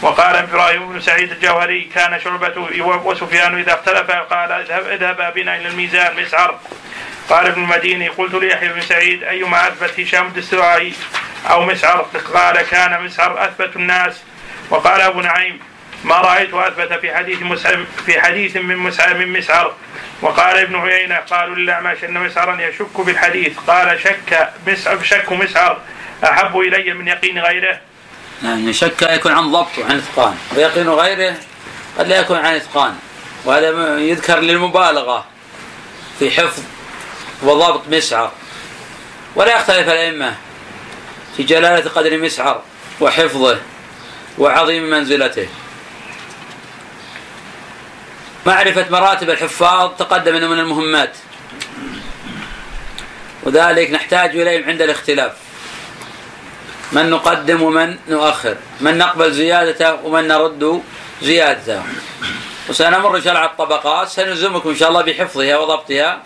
[0.02, 2.68] وقال إبراهيم بن سعيد الجوهري كان شعبة
[3.04, 6.58] وسفيان إذا اختلفا قال اذهب اذهبا بنا إلى الميزان مسعر.
[7.28, 10.92] قال ابن المديني قلت ليحيى بن سعيد أيما أثبت هشام الدستوائي
[11.50, 14.22] أو مسعر؟ قال كان مسعر أثبت الناس.
[14.70, 15.60] وقال أبو نعيم
[16.04, 19.74] ما رأيت اثبت في حديث مسعر في حديث من مسعر من مسعر.
[20.22, 25.80] وقال ابن عيينة قالوا للاعمش ان مسعرا يشك في الحديث قال شك مسعر شك مسعر.
[26.24, 27.80] أحب إلي من يقين غيره.
[28.44, 30.36] يعني شك يكون عن ضبط وعن إتقان.
[30.56, 31.36] ويقين غيره
[31.98, 32.98] قد لا يكون عن إتقان.
[33.44, 35.26] وهذا يذكر للمبالغة
[36.18, 36.62] في حفظ
[37.42, 38.32] وضبط مسعر.
[39.34, 40.34] ولا يختلف الأئمة
[41.36, 42.62] في جلالة قدر مسعر
[43.00, 43.60] وحفظه
[44.38, 45.48] وعظيم منزلته.
[48.48, 51.16] معرفة مراتب الحفاظ تقدم انه من المهمات.
[53.42, 55.32] وذلك نحتاج إليهم عند الاختلاف.
[56.92, 58.56] من نقدم ومن نؤخر.
[58.80, 60.82] من نقبل زيادته ومن نرد
[61.22, 61.82] زيادته.
[62.68, 64.08] وسنمر إن شاء الله على الطبقات.
[64.08, 66.22] سنلزمكم إن شاء الله بحفظها وضبطها.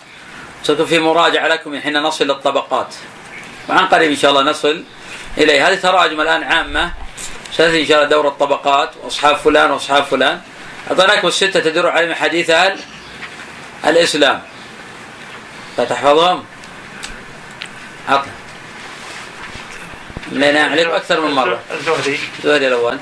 [0.63, 2.95] ستكون في مراجعة لكم حين نصل للطبقات.
[3.69, 4.83] وعن قريب إن شاء الله نصل
[5.37, 6.93] اليه هذه تراجم الآن عامة.
[7.53, 8.89] ستاتي إن شاء الله دور الطبقات.
[9.03, 10.41] وأصحاب فلان وأصحاب فلان.
[10.91, 12.79] اعطيناكم الستة تدور عليهم حديث أهل
[13.85, 14.41] الإسلام.
[15.77, 16.43] فتحفظهم؟
[18.09, 18.31] عطنا
[20.31, 21.59] لنا عليك أكثر من مرة.
[21.71, 22.19] الزهري.
[22.39, 22.97] الزهري الأول.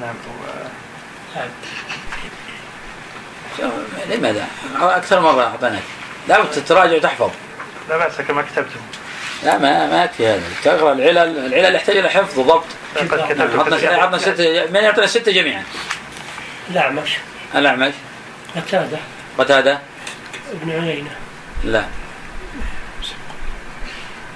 [0.00, 0.14] نعم.
[4.10, 4.46] لماذا؟
[4.80, 5.82] أكثر مرة اعطيناك
[6.28, 7.30] لابد تتراجع وتحفظ.
[7.88, 8.80] لا بأس كما كتبته
[9.42, 10.42] لا ما ما يكفي هذا.
[10.64, 12.64] تقرأ العلل العلل يحتاج إلى حفظ وضبط
[12.96, 15.64] عطنا عطنا سته من يعطينا ستة جميعا.
[16.72, 17.10] الأعمش.
[17.54, 17.94] الأعمش.
[18.56, 18.98] قتادة.
[19.38, 19.80] قتادة.
[20.52, 21.16] ابن عيينة.
[21.64, 21.84] لا.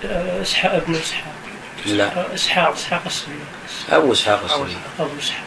[0.04, 1.34] آه، إسحاق ابن إسحاق.
[1.86, 2.34] لا.
[2.34, 3.34] إسحاق إسحاق السنة
[3.90, 5.44] أبو إسحاق السوري أبو إسحاق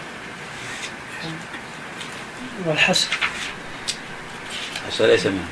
[2.65, 3.08] والحسن.
[4.88, 5.47] بس ليس منه.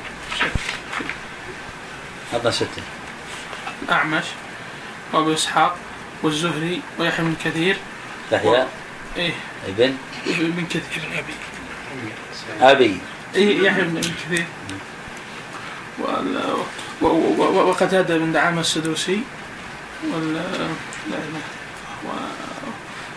[2.34, 2.82] عطنا ستة.
[3.90, 4.24] أعمش
[5.12, 5.76] وأبو إسحاق
[6.22, 7.76] والزهري ويحيى بن كثير.
[8.32, 8.66] يحيى
[9.18, 9.32] إيه.
[9.68, 11.34] إبن؟ بن كثير أبي.
[12.60, 12.98] أبي.
[13.34, 14.44] إيه يحيى بن كثير.
[15.98, 16.54] وال-
[17.02, 19.20] و- و- و- وقتادة بن دعامة السدوسي.
[20.12, 20.40] وال لا
[21.10, 21.18] لا
[22.06, 22.10] و-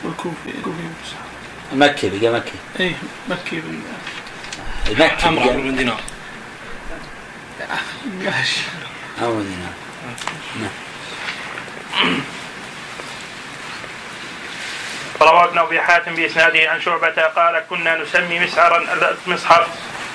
[0.03, 0.77] والكوفي الكوفي.
[1.73, 2.51] مكي بقى مكي.
[2.79, 2.95] إيه
[3.29, 3.81] مكي بن
[4.87, 5.57] المكي عمرو بقى.
[5.57, 6.01] بن دينار.
[8.19, 8.61] ماشي
[9.21, 9.73] عمرو بن دينار.
[15.21, 18.83] روى ابن أبي حاتم بإسناده عن شعبة قال كنا نسمي مسعرا
[19.27, 19.67] المصحف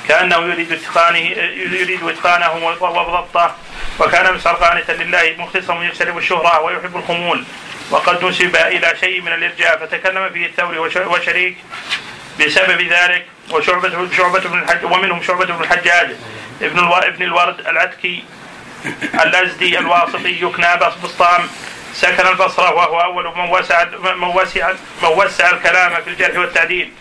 [0.09, 3.55] كأنه يريد إتقانه يريد إتقانه وضبطه
[3.99, 7.45] وكان مسعر قانتا لله مخلصا يجتنب الشهرة ويحب الخمول
[7.91, 11.57] وقد نسب إلى شيء من الإرجاء فتكلم فيه الثوري وش- وشريك
[12.41, 16.11] بسبب ذلك وشعبة شعبة بن الحج ومنهم شعبة بن الحجاج
[16.63, 16.79] ابن.
[16.93, 18.25] ابن الورد العتكي
[19.15, 21.49] الأزدي الواسطي يكنى بسطام
[21.97, 26.93] سكن البصرة وهو أول من وسع من وسع من وسع الكلام في الجرح والتعديل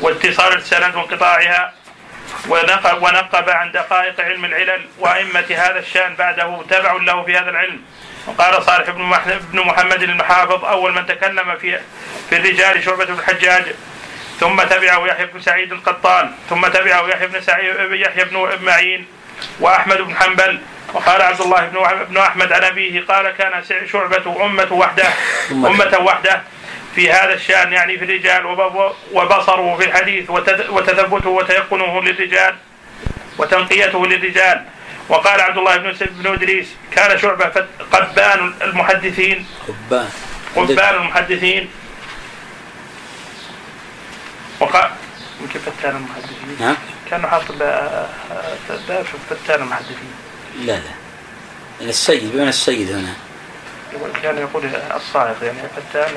[0.00, 1.72] واتصال السند وانقطاعها
[2.48, 7.82] ونقب, ونقب عن دقائق علم العلل وأئمة هذا الشأن بعده تبع له في هذا العلم.
[8.26, 9.12] وقال صالح بن
[9.52, 11.80] بن محمد المحافظ أول من تكلم في
[12.30, 13.64] في الرجال شعبة بن الحجاج.
[14.40, 19.06] ثم تبعه يحيى بن سعيد القطان ثم تبعه يحيى بن سعيد يحيى بن معين.
[19.60, 20.60] وأحمد بن حنبل
[20.94, 21.68] وقال عبد الله
[22.10, 25.04] بن أحمد عن أبيه قال كان شعبة أمة وحدة
[25.50, 26.42] أمة وحدة.
[26.94, 32.54] في هذا الشأن يعني في الرجال وب- وبصره في الحديث وتث- وتثبته وتيقنه للرجال
[33.38, 34.64] وتنقيته للرجال.
[35.08, 39.46] وقال عبد الله بن بن إدريس كان شعبة قبان المحدثين.
[39.68, 40.08] قبان.
[40.56, 41.70] قبان المحدثين.
[44.60, 44.90] وقال
[45.66, 46.76] فتان المحدثين؟
[47.12, 48.08] نعم كان حاط باب
[48.88, 49.96] باب في فتان المحدثين
[50.64, 51.88] لا لا.
[51.88, 53.14] السيد بمعنى السيد هنا.
[54.22, 56.12] كان يقول الصاعق يعني فتان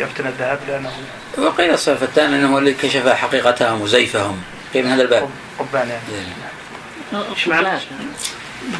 [0.00, 0.92] يفتن الذهب لأنه
[1.38, 4.42] وقيل الثاني أنه هو اللي كشف حقيقتهم وزيفهم.
[4.74, 7.24] قيل من هذا الباب؟ قبان يعني.
[7.30, 7.80] إيش معناه؟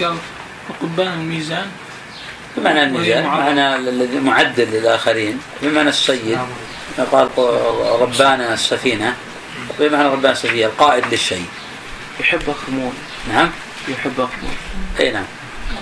[0.00, 0.16] قال
[0.82, 1.66] قبان الميزان.
[2.56, 5.40] بمعنى الميزان بمعنى الذي معدل للآخرين.
[5.62, 6.38] بمعنى السيد.
[7.12, 7.28] قال
[8.00, 9.16] ربانا السفينة.
[9.78, 11.46] بمعنى ربانا السفينه القائد للشيء.
[12.20, 12.92] يحب الخمول
[13.28, 13.50] نعم.
[13.88, 14.54] يحب الخمول
[15.00, 15.24] أي نعم.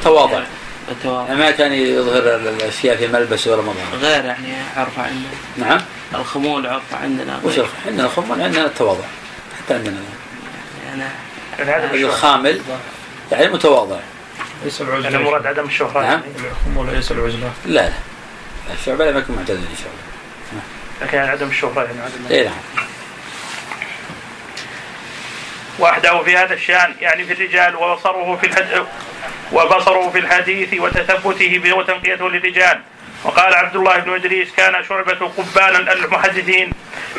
[0.04, 0.42] تواضع.
[0.90, 5.80] التواضع ما كان يظهر الأشياء في ملبس ولا مظهر؟ غير يعني عرف عندنا نعم.
[6.14, 7.40] الخمول عرف عندنا.
[7.44, 7.54] وش
[7.87, 9.04] عندنا الخمول عندنا التواضع
[9.59, 9.96] حتى عندنا.
[10.87, 11.02] يعني
[11.59, 12.16] يعني هذا الرجل مشروع.
[12.16, 12.61] خامل
[13.33, 13.96] يعني متواضع.
[14.64, 16.02] ليس يعني العزلة المراد عدم الشهرة.
[16.02, 16.04] نعم.
[16.04, 17.52] يعني الحكم وليس العزلة.
[17.66, 17.92] لا لا.
[18.80, 20.62] الشعبة لم يكن معتزل إن شاء الله.
[21.02, 22.84] لكن يعني عدم الشهرة يعني عدم إيه نعم.
[25.78, 28.46] وحده في هذا الشأن يعني في الرجال وبصره في
[29.52, 32.80] وبصره في الحديث وتثبته وتنقيته للرجال.
[33.24, 36.72] وقال عبد الله بن إدريس كان شعبة قبانا المحدثين.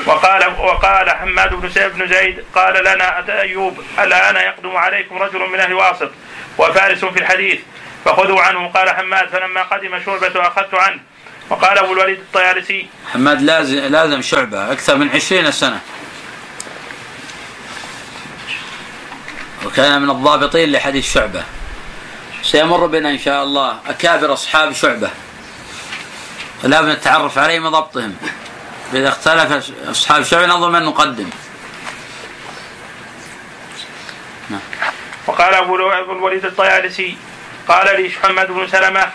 [0.05, 5.59] وقال وقال حماد بن سعيد بن زيد قال لنا أيوب الآن يقدم عليكم رجل من
[5.59, 6.11] أهل واسط
[6.57, 7.59] وفارس في الحديث
[8.05, 8.67] فخذوا عنه.
[8.67, 10.99] قال حماد فلما قدم شعبة أخذت عنه.
[11.49, 15.81] وقال أبو الوليد الطيالسي حماد لازم لازم شعبة أكثر من عشرين سنة.
[19.65, 21.43] وكان من الضابطين لحديث شعبة.
[22.43, 25.09] سيمر بنا إن شاء الله أكابر أصحاب شعبة.
[26.63, 28.15] ولا بد نتعرف عليهم وضبطهم
[28.93, 31.29] إذا اختلف أصحاب شعبة نظر من نقدم.
[35.27, 37.17] وقال أبو أبو الوليد الطيالسي
[37.67, 39.11] قال لي محمد بن سلمة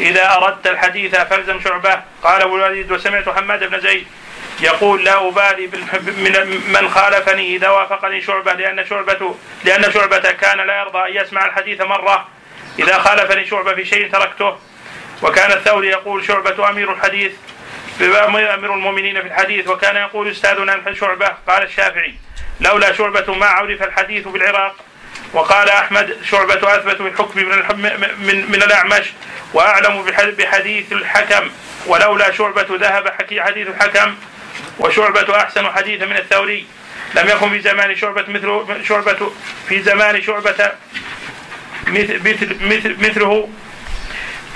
[0.00, 2.02] إذا أردت الحديث فألزم شعبة.
[2.22, 4.06] قال أبو الوليد وسمعت حماد بن زيد.
[4.60, 5.66] يقول لا أبالي
[6.06, 11.44] من من خالفني إذا وافقني شعبة لأن شعبة لأن شعبة كان لا يرضى أن يسمع
[11.44, 12.28] الحديث مرة.
[12.78, 14.58] إذا خالفني شعبة في شيء تركته.
[15.22, 17.32] وكان الثوري يقول شعبة أمير الحديث
[18.00, 22.14] أمير المؤمنين في الحديث وكان يقول أستاذنا شعبة قال الشافعي
[22.60, 24.76] لولا شعبة ما عرف الحديث بالعراق.
[25.32, 27.48] وقال أحمد شعبة أثبت بالحكم من
[28.18, 29.04] من من الأعمش.
[29.54, 31.50] وأعلم بح- بحديث الحكم
[31.86, 34.14] ولولا شعبة ذهب حكي حديث الحكم.
[34.78, 36.66] وشعبة أحسن حديثا من الثوري.
[37.14, 39.32] لم يكن في زمان شعبة مثل شعبة
[39.68, 40.70] في زمان شعبة
[41.86, 43.48] مثل مثل مثل مثله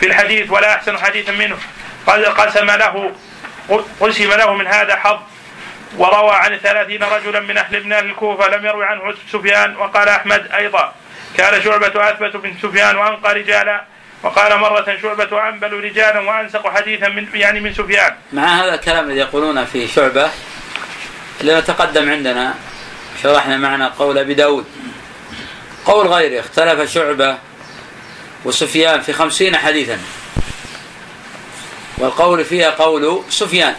[0.01, 1.59] في الحديث ولا أحسن حديثا منه.
[2.07, 3.13] قد قسم له
[4.01, 5.19] قسم له من هذا حظ
[5.97, 10.95] وروى عن ثلاثين رجلا من أهل ابن الكوفة لم يروي عنه سفيان وقال أحمد أيضا.
[11.37, 13.85] كان شعبة أثبت بن سفيان وأنقى رجالا
[14.23, 18.15] وقال مرة شعبة أنبل رجالا وأنسق حديثا من يعني من سفيان.
[18.33, 20.31] مع هذا الكلام الذي يقولون في شعبة
[21.41, 22.55] اللي تقدم عندنا
[23.23, 24.67] شرحنا معنا قول أبي داود.
[25.85, 27.39] قول غيره اختلف شعبة
[28.45, 29.99] وسفيان في خمسين حديثا.
[31.99, 33.75] والقول فيها قول سفيان.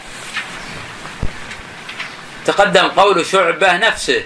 [2.45, 4.23] تقدم قول شعبة نفسه.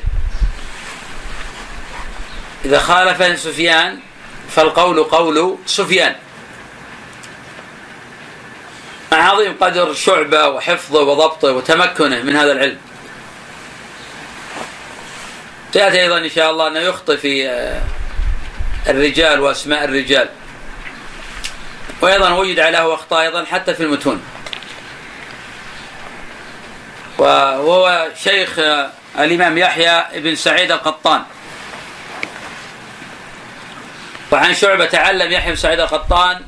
[2.65, 3.99] إذا خالف سفيان
[4.49, 6.15] فالقول قول سفيان.
[9.11, 12.77] مع عظيم قدر شعبة وحفظه وضبطه وتمكنه من هذا العلم.
[15.73, 17.81] سيأتي أيضا إن شاء الله أنه يخطئ في آه،
[18.87, 20.29] الرجال وأسماء الرجال.
[22.01, 24.21] وأيضا وجد له أخطاء أيضا حتى في المتون.
[27.17, 31.23] وهو شيخ آه، الإمام يحيى بن سعيد القطان.
[34.33, 36.41] وعن شعبة تعلم يحيى بن سعيد القطان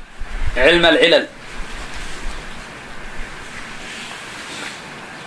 [0.56, 1.26] علم العلل.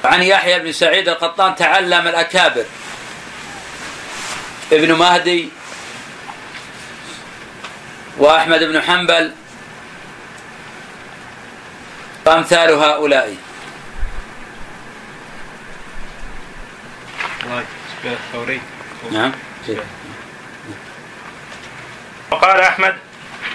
[0.04, 2.66] وعن يحيى بن سعيد القطان تعلم الأكابر.
[4.72, 5.50] ابن مهدي
[8.18, 9.32] وأحمد بن حنبل
[12.26, 13.38] وأمثال هؤلاء.
[18.06, 18.62] الثوري
[19.12, 19.32] نعم.
[22.32, 22.96] وقال أحمد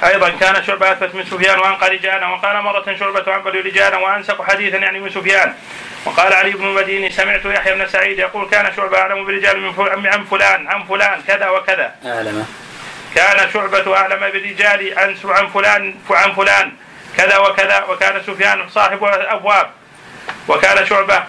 [0.04, 4.76] أيضا كان شعبة أثبت من سفيان وأنقى رجالا وقال مرة شعبة أنبل رجالا وأنسق حديثا
[4.76, 5.54] يعني من سفيان.
[6.04, 10.24] وقال علي بن المديني سمعت يحيى بن سعيد يقول كان شعبة أعلم برجال من عن
[10.24, 11.94] فلان عن فلان كذا وكذا.
[12.06, 12.46] أعلم.
[13.14, 16.72] كان شعبة أعلم بالرجال عن عن فلان عن فلان
[17.16, 19.70] كذا وكذا وكان سفيان صاحب أبواب.
[20.48, 21.24] وكان شعبة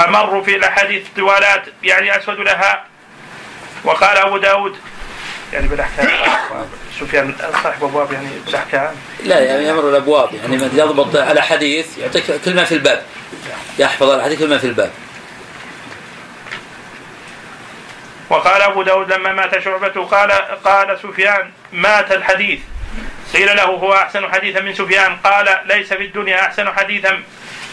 [0.00, 2.84] أمر في الأحاديث طوالات يعني أسود لها.
[3.84, 4.76] وقال أبو داود
[5.52, 6.08] يعني بالأحكام
[7.00, 10.34] سفيان صاحب أبواب يعني بالأحكام لا يعني يمر الأبواب.
[10.34, 13.02] يعني من يضبط على حديث يعطيك كل ما في الباب.
[13.78, 14.90] يحفظ الحديث كل ما في الباب.
[18.30, 20.32] وقال أبو داود لما مات شعبة قال
[20.64, 22.60] قال سفيان مات الحديث.
[23.34, 27.22] قيل له هو أحسن حديثا من سفيان؟ قال ليس في الدنيا أحسن حديثا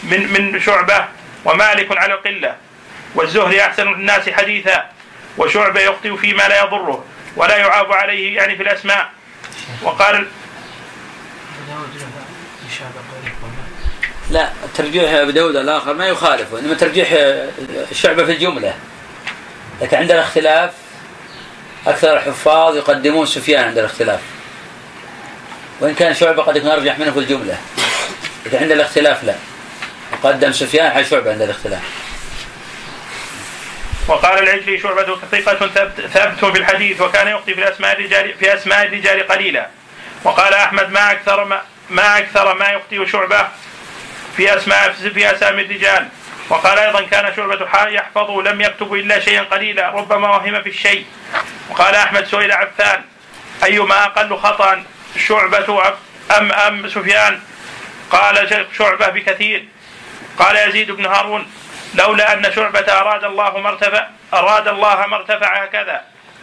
[0.02, 1.04] من من شعبة
[1.44, 2.56] ومالك على القلة.
[3.14, 4.84] والزهري أحسن الناس حديثا
[5.38, 7.04] وشعبة يخطئ فيما لا يضره.
[7.36, 9.10] ولا يعاب عليه يعني في الأسماء.
[9.82, 10.28] وقال
[14.30, 17.08] لا ترجيح أبي داود الآخر ما يخالفه إنما ترجيح
[17.90, 18.74] الشعبة في الجملة.
[19.82, 20.72] لكن عند الاختلاف
[21.86, 24.20] أكثر الحفاظ يقدمون سفيان عند الاختلاف.
[25.80, 27.58] وإن كان شعبة قد يكون أرجح منه في الجملة
[28.46, 29.34] لكن عند الاختلاف لا.
[30.12, 31.82] يقدم سفيان على شعبة عند الاختلاف.
[34.08, 36.00] وقال العجلي شعبة ثقة ثبت,
[36.44, 39.68] في الحديث وكان يخطي في الأسماء الرجال في أسماء الرجال قليلا.
[40.24, 43.48] وقال أحمد ما أكثر ما, ما أكثر ما يخطئ شعبة
[44.36, 46.08] في أسماء في أسامي الرجال.
[46.48, 51.06] وقال أيضا كان شعبة يحفظ لم يكتب إلا شيئا قليلا ربما وهم في الشيء.
[51.70, 53.02] وقال أحمد سئل عفان
[53.64, 54.84] أيما أقل خطأ
[55.28, 55.94] شعبة
[56.38, 57.40] أم أم سفيان؟
[58.10, 59.64] قال شعبة بكثير.
[60.38, 61.46] قال يزيد بن هارون
[61.94, 66.00] لولا أن شعبة أراد الله مرتفع أراد الله ما ارتفع هكذا.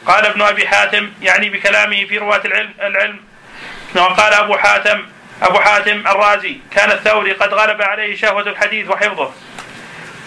[0.08, 3.20] قال ابن أبي حاتم يعني بكلامه في رواة العلم العلم
[3.96, 5.06] وقال أبو حاتم
[5.42, 9.32] أبو حاتم الرازي كان الثوري قد غلب عليه شهوة الحديث وحفظه.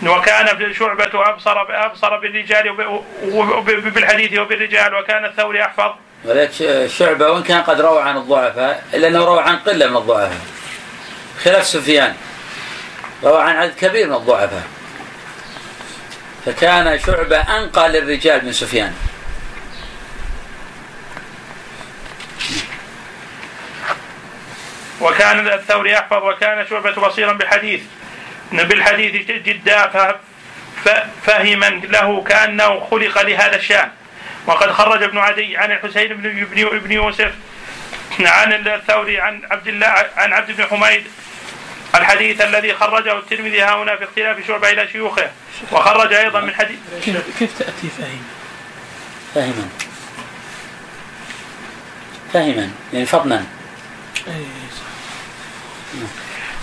[0.07, 2.73] وكان شعبة أبصر أبصر بالرجال
[3.91, 5.93] بالحديث وبالرجال وكان الثوري أحفظ.
[6.25, 10.41] ولذلك شعبة وإن كان قد روى عن الضعفاء إلا أنه روى عن قلة من الضعفاء.
[11.45, 12.15] خلاف سفيان
[13.25, 14.63] روى عن عدد كبير من الضعفاء.
[16.47, 18.95] فكان شعبة أنقى للرجال من سفيان.
[25.01, 27.81] وكان الثوري يحفظ وكان شعبة بصيرا بالحديث
[28.53, 29.91] بالحديث جدا
[31.27, 33.91] فهما له كأنه خلق لهذا الشأن.
[34.47, 37.33] وقد خرج ابن عدي عن الحسين بن ابن يوسف
[38.21, 41.07] عن الثوري عن عبد الله عن عبد بن حميد
[41.95, 45.31] الحديث الذي خرجه الترمذي ها هنا في اختلاف شعبة إلى شيوخه
[45.73, 46.79] وخرج أيضا من حديث
[47.39, 48.23] كيف تأتي فهم؟
[49.35, 49.69] فهما.
[52.33, 53.45] فهما يعني فطنا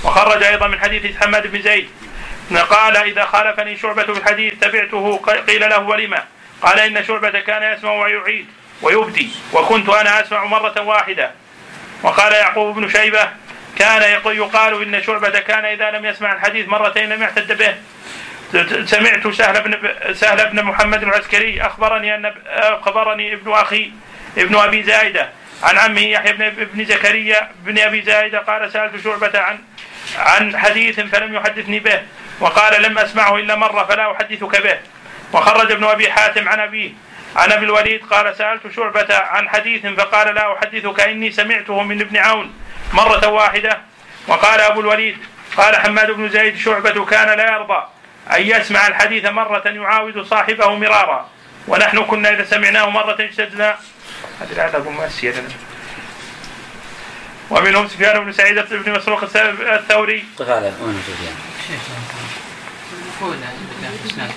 [0.04, 1.90] وخرج أيضا من حديث حماد بن زيد
[2.70, 5.18] قال إذا خالفني شعبة في الحديث تبعته
[5.48, 6.24] قيل له ولما؟
[6.62, 8.46] قال إن شعبة كان يسمع ويعيد
[8.82, 11.32] ويبدي وكنت أنا أسمع مرة واحدة.
[12.04, 13.30] وقال يعقوب بن شيبة
[13.78, 17.76] كان يقال إن شعبة كان إذا لم يسمع الحديث مرتين لم يعتد به.
[18.86, 19.74] سمعت سهل بن
[20.14, 23.92] سهل بن محمد العسكري أخبرني أن أخبرني ابن أخي
[24.38, 25.30] ابن أبي زايدة
[25.64, 29.60] عن عمه يحيى بن ابن زكريا بن أبي زايدة قال سألت شعبة عن
[30.18, 32.02] عن حديث فلم يحدثني به
[32.40, 34.78] وقال لم أسمعه إلا مرة فلا أحدثك به.
[35.34, 36.92] وخرج ابن أبي حاتم عن أبيه.
[37.36, 42.18] عن أبي الوليد قال سألت شعبة عن حديث فقال لا أحدثك إني سمعته من ابن
[42.18, 42.54] عون.
[42.94, 43.82] مرة واحدة
[44.28, 45.18] وقال أبو الوليد
[45.58, 47.88] قال حماد بن زيد شعبة كان لا يرضى
[48.36, 51.30] أن يسمع الحديث مرة يعاود صاحبه مرارا.
[51.68, 53.78] ونحن كنا إذا سمعناه مرة اجتزنا
[54.42, 55.50] هذه الآية أبو مؤسية لنا
[57.50, 60.26] ومنهم سفيان بن سعيد بن مسروق الثوري.
[60.40, 61.36] قال وين سفيان؟
[61.68, 61.80] شيخ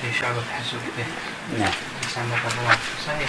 [0.03, 1.07] في شعبة حسب به.
[1.59, 1.73] نعم.
[3.07, 3.29] صحيح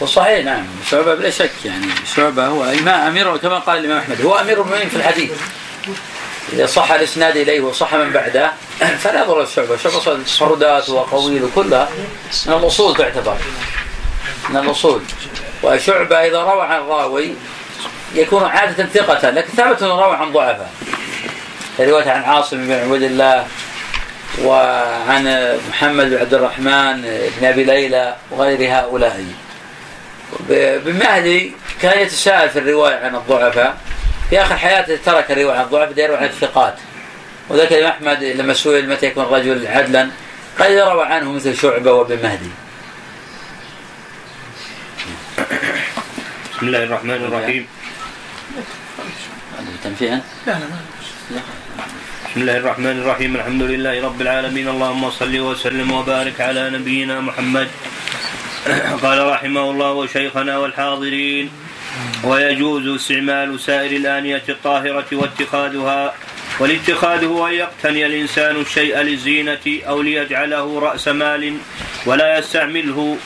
[0.00, 0.66] وصحيح نعم.
[0.90, 1.86] شعبة بلا شك يعني.
[2.16, 5.30] شعبة هو إمام أمير كما قال الإمام أحمد هو أمير المؤمنين في الحديث.
[6.52, 8.52] إذا صح الإسناد إليه وصح من بعده
[8.98, 11.88] فلا ضر الشعبة شعبة صردات وقويل وكلها.
[12.46, 13.36] من الأصول تعتبر.
[14.48, 15.02] من الأصول.
[15.62, 17.34] وشعبة إذا روى عن راوي
[18.14, 20.72] يكون عادة ثقة لكن ثابت أنه روى عن ضعفاء
[21.80, 23.46] رواية عن عاصم بن عبد الله
[24.44, 27.02] وعن محمد بن عبد الرحمن
[27.40, 29.24] بن أبي ليلى وغير هؤلاء.
[30.84, 33.78] بمهدي كان يتساءل في الرواية عن الضعفاء.
[34.30, 36.74] في آخر حياته ترك الرواية عن الضعفاء يروي عن الثقات
[37.48, 40.08] وذلك الامام أحمد لما سئل متى يكون الرجل عدلا
[40.58, 42.50] قال إذا روى عنه مثل شعبة وابن مهدي
[46.56, 47.66] بسم الله الرحمن الرحيم.
[49.84, 50.80] تنفيها؟ لا لا ما
[52.30, 53.36] بسم الله الرحمن الرحيم.
[53.36, 54.68] الحمد لله رب العالمين.
[54.68, 57.68] اللهم صل وسلم وبارك على نبينا محمد
[59.02, 61.50] قال رحمه الله وشيخنا والحاضرين.
[62.24, 66.14] ويجوز استعمال سائر الآنية الطاهرة واتخاذها
[66.58, 71.56] والاتخاذ هو أن يقتني الإنسان الشيء للزينة أو ليجعله رأس مال
[72.06, 73.18] ولا يستعمله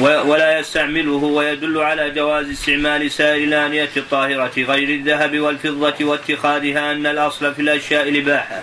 [0.00, 7.54] ولا يستعمله ويدل على جواز استعمال سائر الآنية الطاهرة غير الذهب والفضة واتخاذها أن الأصل
[7.54, 8.60] في الأشياء الإباحة.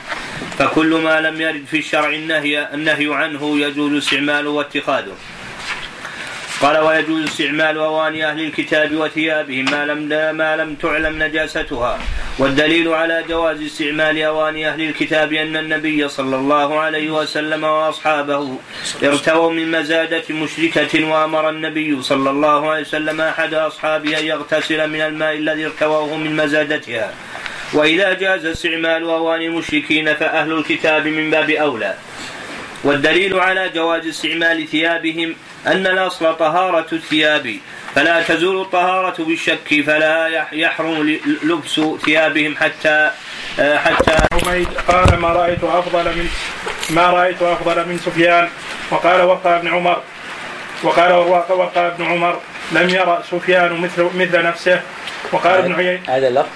[0.57, 5.15] فكل ما لم يرد في الشرع النهي النهي عنه يجوز استعماله واتخاذه.
[6.61, 9.99] قال ويجوز استعمال أواني أهل الكتاب وثيابهم ما لم
[10.37, 11.99] ما لم تعلم نجاستها.
[12.39, 18.57] والدليل على جواز استعمال أواني أهل الكتاب أن النبي صلى الله عليه وسلم وأصحابه
[19.03, 25.01] ارتووا من مزادة مشركة وأمر النبي صلى الله عليه وسلم أحد أصحابه أن يغتسل من
[25.01, 27.13] الماء الذي ارتووه من مزادتها.
[27.73, 31.93] وإذا جاز استعمال أواني المشركين فأهل الكتاب من باب أولى.
[32.83, 35.35] والدليل على جواز استعمال ثيابهم
[35.67, 37.55] أن الأصل طهارة الثياب
[37.95, 43.11] فلا تزول الطهارة بالشك فلا يحرم لبس ثيابهم حتى
[43.57, 46.29] حتى حميد قال ما رأيت أفضل من
[46.89, 48.49] ما رأيت أفضل من سفيان؟
[48.91, 50.01] وقال وقع بن عمر.
[50.83, 52.39] وقال وقع ابن عمر
[52.71, 54.81] لم يرى سفيان مثل مثل نفسه.
[55.31, 56.49] وقال ابن عيينة هذا اللفظ.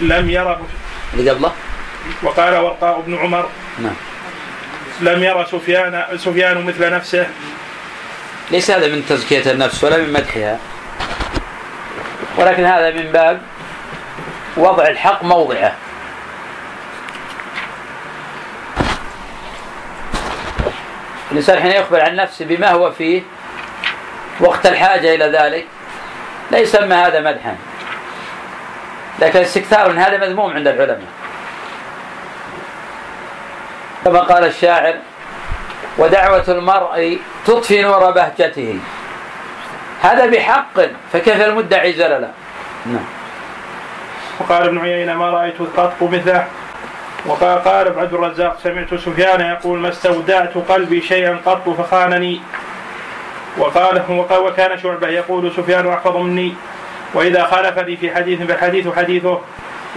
[0.00, 0.60] لم يرى
[1.14, 1.52] اللي قبله
[2.22, 3.48] وقال ورقاء بن عمر.
[3.78, 3.94] نعم.
[5.00, 7.26] لم يرى سفيان سفيان مثل نفسه.
[8.52, 10.58] ليس هذا من تزكية النفس ولا من مدحها.
[12.38, 13.40] ولكن هذا من باب
[14.56, 15.72] وضع الحق موضعه.
[21.32, 23.22] الإنسان حين يخبر عن نفسه بما هو فيه
[24.40, 25.66] وقت الحاجة إلى ذلك
[26.50, 27.56] لا يسمى هذا مدحا.
[29.18, 31.08] لكن الاستكثار من هذا مذموم عند العلماء.
[34.04, 34.94] كما قال الشاعر
[35.98, 38.78] ودعوة المرء تطفي نور بهجته
[40.02, 40.80] هذا بحق
[41.12, 42.30] فكيف المدعي زللا
[42.86, 43.04] نعم.
[44.40, 46.46] وقال ابن عيينة ما رأيت قط مثله.
[47.26, 52.40] وقال قال عبد الرزاق سمعت سفيان يقول ما استودعت قلبي شيئا قط فخانني.
[53.58, 56.54] وقال وقال وكان شعبة يقول سفيان أحفظ مني.
[57.14, 59.40] وإذا خالفني في حديث فالحديث حديثه.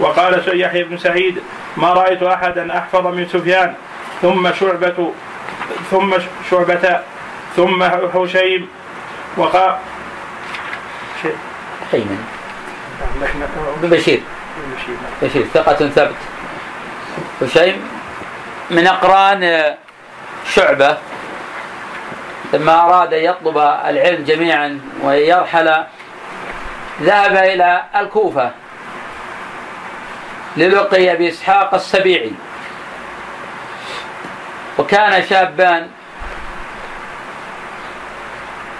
[0.00, 1.42] وقال يحيى بن سعيد
[1.76, 3.74] ما رأيت أحدا أحفظ من سفيان.
[4.22, 5.12] ثم شعبة
[5.90, 6.16] ثم
[6.50, 7.00] شعبة
[7.56, 8.68] ثم هشيم
[9.36, 9.76] وقال
[11.92, 12.16] بن
[13.82, 14.22] بشير.
[15.22, 16.14] بشير ثقة ثبت.
[17.42, 17.88] هشيم
[18.70, 19.74] من أقران
[20.54, 20.96] شعبة.
[22.52, 25.84] لما أراد أن يطلب العلم جميعا ويرحل
[27.02, 28.50] ذهب إلى الكوفة
[30.56, 32.32] للقي بإسحاق السبيعي.
[34.78, 35.88] وكان شابان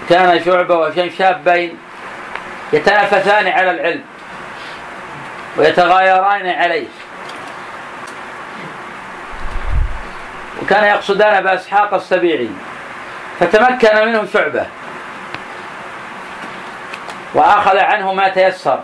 [0.09, 1.77] كان شعبة وهشام شابين
[2.73, 4.03] يتنافسان على العلم
[5.57, 6.87] ويتغايران عليه.
[10.61, 12.49] وكان يقصدان بأسحاق السبيعي
[13.39, 14.65] فتمكن منه شعبة
[17.33, 18.79] وأخذ عنه ما تيسر.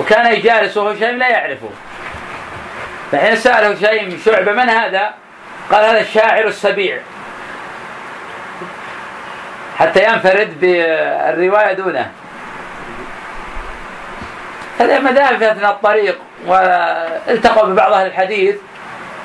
[0.00, 1.70] وكان يجالس هشيم لا يعرفه.
[3.12, 5.10] فحين سأله هشيم شعبة من هذا؟
[5.72, 6.98] قال هذا الشاعر السبيع.
[9.78, 12.10] حتى ينفرد بالرواية دونه.
[14.80, 18.56] هذا مذاهب في أثناء الطريق والتقوا ببعض أهل الحديث.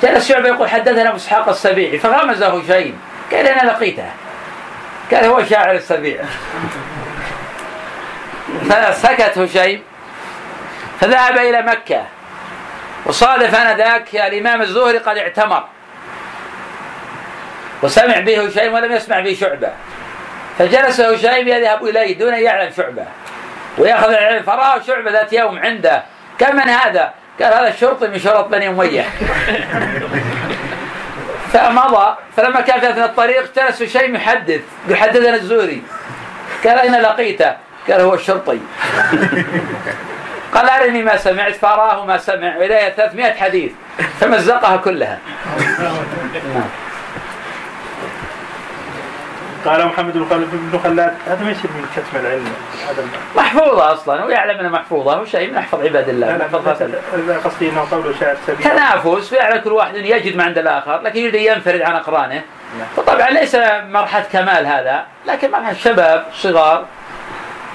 [0.03, 1.97] جلس شعبة يقول حدثنا أبو إسحاق السبيعي.
[1.97, 2.95] فغمزه شيء.
[3.31, 4.11] قال أنا لقيته.
[5.11, 6.23] قال هو شاعر السبيع.
[8.69, 9.83] فسكت هشيم
[10.99, 12.05] فذهب إلى مكة.
[13.07, 15.63] وصادف آنذاك الإمام الزهري قد اعتمر.
[17.83, 19.69] وسمع به هشيم ولم يسمع به شعبة.
[20.59, 23.05] فجلس هشيم يذهب إليه دون أن يعلم شعبة.
[23.77, 26.03] ويأخذ العلم فرأى شعبة ذات يوم عنده.
[26.39, 29.01] كم من هذا؟ قال هذا الشرطي من شرط بني أمية.
[31.53, 32.15] فمضى.
[32.37, 34.61] فلما كان في أثناء الطريق جلس هشيم يحدث.
[34.89, 35.83] يحدثنا الزهري.
[36.65, 37.55] قال أين لقيته؟
[37.89, 38.59] قال هو الشرطي.
[40.53, 43.71] قال أرني ما سمعت فراه ما سمع وإليه 300 حديث
[44.19, 45.19] فمزقها كلها.
[49.65, 52.53] قال محمد بن خلاد هذا ما يصير من كتم العلم.
[52.89, 53.03] هذا
[53.35, 58.37] محفوظة أصلا ويعلم أنها محفوظة وشيء من أحفظ عباد الله لا قصدي أنه قوله شاعر
[58.47, 58.63] سبيل.
[58.63, 62.41] تنافس ويعلم كل واحد يجد ما عند الآخر لكن يريد ينفرد عن أقرانه.
[62.97, 63.57] وطبعا ليس
[63.89, 66.85] مرحلة كمال هذا لكن مرحلة شباب صغار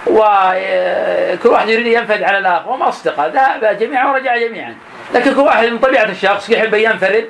[0.07, 4.75] وكل واحد يريد ينفرد على الآخر وما أصدقاء ذهب جميعا ورجع جميعا.
[5.15, 7.29] لكن كل واحد من طبيعة الشخص يحب أن ينفرد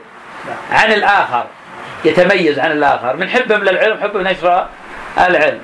[0.72, 1.44] عن الآخر
[2.04, 4.66] يتميز عن الآخر من حبهم للعلم حبهم نشر
[5.18, 5.60] العلم.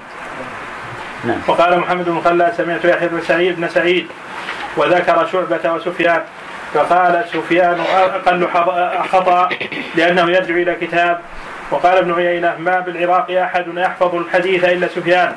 [1.25, 1.41] نعم.
[1.49, 4.09] وقال محمد بن خلاد سمعت يحيى بن سعيد بن سعيد
[4.77, 6.23] وذكر شعبة وسفيان
[6.75, 8.49] فقال سفيان أقل
[9.13, 9.49] خطأ
[9.95, 11.21] لأنه يرجع إلى كتاب.
[11.71, 15.35] وقال ابن عيينة ما بالعراق أحد يحفظ الحديث إلا سفيان.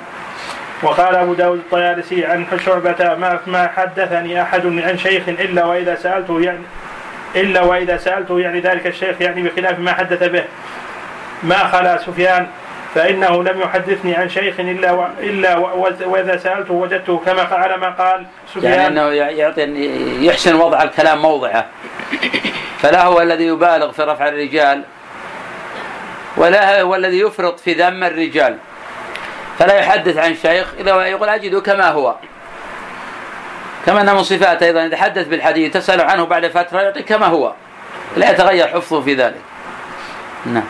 [0.84, 6.42] وقال أبو داود الطيالسي عن شعبة ما ما حدثني أحد عن شيخ إلا وإذا سألته
[6.42, 6.64] يعني
[7.36, 10.44] إلا وإذا سألته يعني ذلك الشيخ يعني بخلاف ما حدث به.
[11.44, 12.48] ما خلا سفيان
[12.96, 15.08] فإنه لم يحدثني عن شيخ إلا و...
[15.20, 15.88] إلا و...
[16.06, 18.26] وإذا سألته وجدته كما على ما قال
[18.56, 18.74] سفيان.
[18.74, 19.62] يعني أنه يعطي
[20.26, 21.66] يحسن وضع الكلام موضعه.
[22.80, 24.84] فلا هو الذي يبالغ في رفع الرجال
[26.38, 28.58] ولا هو الذي يفرط في ذم الرجال.
[29.62, 32.16] فلا يحدث عن شيخ إلا يقول أجده كما هو.
[33.86, 37.54] كما أن من صفاته أيضا إذا حدث بالحديث تسأل عنه بعد فترة يعطي كما هو.
[38.18, 39.42] لا يتغير حفظه في ذلك.
[40.46, 40.64] نعم.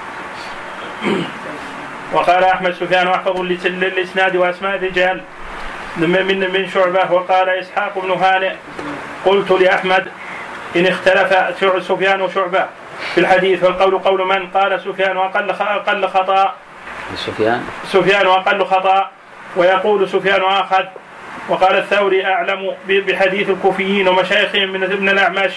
[2.13, 5.21] وقال أحمد سفيان واحفظ للإسناد وأسماء الرجال.
[5.97, 7.11] من من شعبة.
[7.11, 8.53] وقال إسحاق بن هانئ
[9.25, 10.07] قلت لأحمد
[10.75, 12.65] إن اختلف سفيان وشعبة
[13.15, 16.53] في الحديث والقول قول من؟ قال سفيان وأقل أقل خطأ.
[17.15, 17.63] سفيان.
[17.87, 19.09] سفيان واقل خطأ
[19.55, 20.85] ويقول سفيان آخذ.
[21.49, 25.51] وقال الثوري أعلم بحديث الكوفيين ومشايخهم من ابن الأعمش.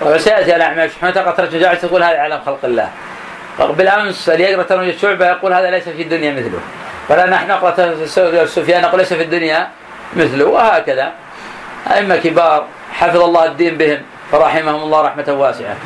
[0.00, 0.90] وسيأتي الأعمش.
[1.02, 2.90] متى قد جعلت تقول هذا علم خلق الله.
[3.58, 6.60] بالأمس اللي يقرأ تنوي الشعبة يقول هذا ليس في الدنيا مثله.
[7.08, 8.06] ولا نحن نقرأ
[8.46, 9.68] سفيان نقول ليس في الدنيا
[10.16, 10.44] مثله.
[10.44, 11.12] وهكذا.
[11.90, 14.02] أئمة كبار حفظ الله الدين بهم.
[14.32, 15.76] فرحمهم الله رحمة واسعة.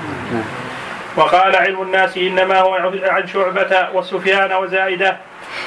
[1.17, 5.17] وقال علم الناس إنما هو عن شعبة وسفيان وزائدة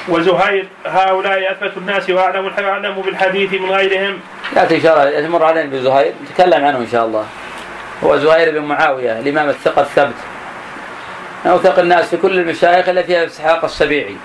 [0.08, 0.66] وزهير.
[0.86, 4.20] هؤلاء أثبت الناس وأعلم أعلم بالحديث من غيرهم.
[4.56, 6.12] يأتي إن شاء الله تمر علينا بزهير.
[6.24, 7.26] نتكلم عنه إن شاء الله.
[8.04, 10.14] هو زهير بن معاوية الإمام الثقة الثبت.
[11.46, 14.16] أوثق الناس في كل المشايخ إلا فيها إسحاق السبيعي.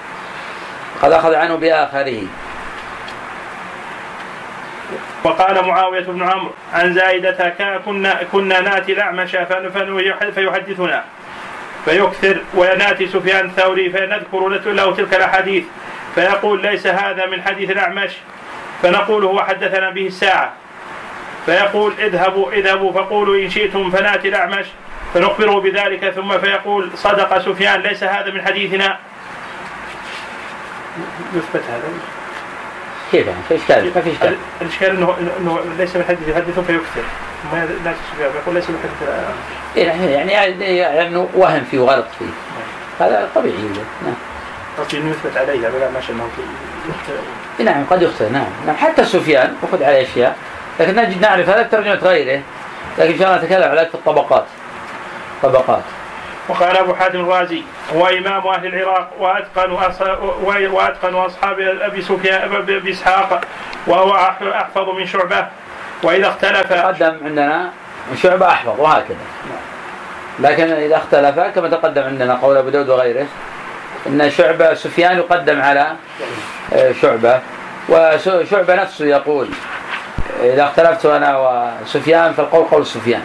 [1.02, 2.24] قد أخذ عنه بآخره.
[5.24, 7.50] وقال معاوية بن عمرو عن زائدة
[7.86, 9.32] كنا كنا ناتي الأعمش
[10.36, 11.04] فيحدثنا.
[11.86, 15.64] فيكثر وناتي سفيان الثوري فنذكر له تلك الأحاديث.
[16.16, 18.12] فيقول ليس هذا من حديث الأعمش.
[18.82, 20.54] فنقول هو حدثنا به الساعة.
[21.46, 24.66] فيقول اذهبوا اذهبوا فقولوا إن شئتم فناتي الأعمش.
[25.14, 28.98] فنخبره بذلك ثم فيقول صدق سفيان ليس هذا من حديثنا.
[31.34, 32.23] يثبت هذا.
[33.14, 37.04] كيف يعني؟ في اشكال ما في اشكال الإشكال انه إنه ليس من حديث يحدث فيكثر
[37.54, 38.90] ما لا يقول ليس من
[39.76, 42.26] إيه، يعني يعني يعني وهم فيه وغلط فيه.
[43.06, 43.56] هذا طبيعي.
[43.56, 44.14] نعم.
[44.80, 46.28] قصدي انه يثبت عليه لا ما شاء الله
[46.90, 48.30] يخطئ نعم قد يخطئ.
[48.30, 48.48] نعم.
[48.66, 48.76] نعم.
[48.76, 50.36] حتى سفيان وخذ عليه أشياء
[50.80, 52.42] لكن نجد نعرف هذا بترجمه غيره
[52.98, 54.46] لكن إن شاء الله نتكلم عليك في الطبقات.
[55.44, 55.84] طبقات.
[56.48, 57.62] وقال أبو حاتم الرازي
[57.96, 59.72] هو امام أهل العراق وأتقن
[60.72, 63.42] وأتقن أصحاب أبي سفيان أبي إسحاق
[63.88, 65.48] وهو أحفظ من شعبة.
[66.04, 67.70] وإذا اختلف تقدم عندنا
[68.22, 69.18] شعبة أحفظ وهكذا.
[70.40, 73.26] لكن إذا اختلف كما تقدم عندنا قول أبو داود وغيره
[74.08, 75.96] إن شعبة سفيان يقدم على
[76.74, 77.40] آه، شعبة
[77.90, 79.48] وشعبة نفسه يقول
[80.44, 81.38] إذا اختلفت أنا
[81.84, 83.24] وسفيان فالقول قول سفيان.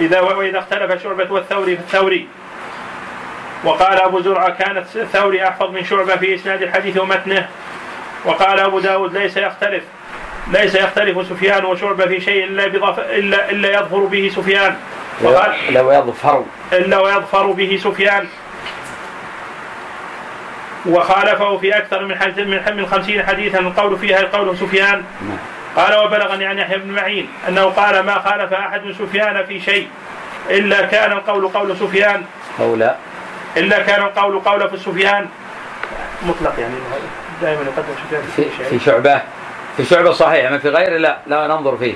[0.00, 2.28] إذا وإذا اختلف شعبة والثوري في الثوري.
[3.64, 7.48] وقال أبو زرعة كانت الثوري أحفظ من شعبة في إسناد الحديث ومتنه.
[8.24, 9.82] وقال أبو داود ليس يختلف
[10.52, 14.76] ليس يختلف سفيان وشعبة في شيء إلا بضف إلا إلا يظفر به سفيان.
[15.22, 18.28] وقال إلا ويظفر إلا ويظفر به سفيان.
[20.86, 25.04] وخالفه في أكثر من من من خمسين حديثا القول فيها قول سفيان.
[25.28, 25.38] نعم.
[25.78, 29.88] قال وبلغني عن يحيى بن معين أنه قال ما خالف أحد سفيان في شيء
[30.50, 32.24] إلا كان القول قول سفيان.
[32.58, 32.90] قول.
[33.56, 35.26] إلا كان القول قول في سفيان.
[36.22, 36.74] مطلق يعني
[37.42, 39.20] دائما يقدم سفيان في, في شعبة
[39.76, 41.94] في شعبة صحيح أما في غيره لا لا ننظر فيه.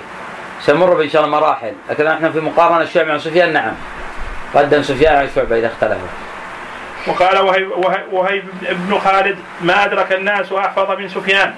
[0.61, 3.73] سنمر إن شاء الله مراحل لكن إحنا في مقارنة الشعب مع سفيان نعم.
[4.55, 6.09] قدم سفيان على شعبه إذا اختلفوا.
[7.07, 7.71] وقال وهيب,
[8.13, 11.55] وهيب بن خالد ما أدرك الناس واحفظ من سفيان.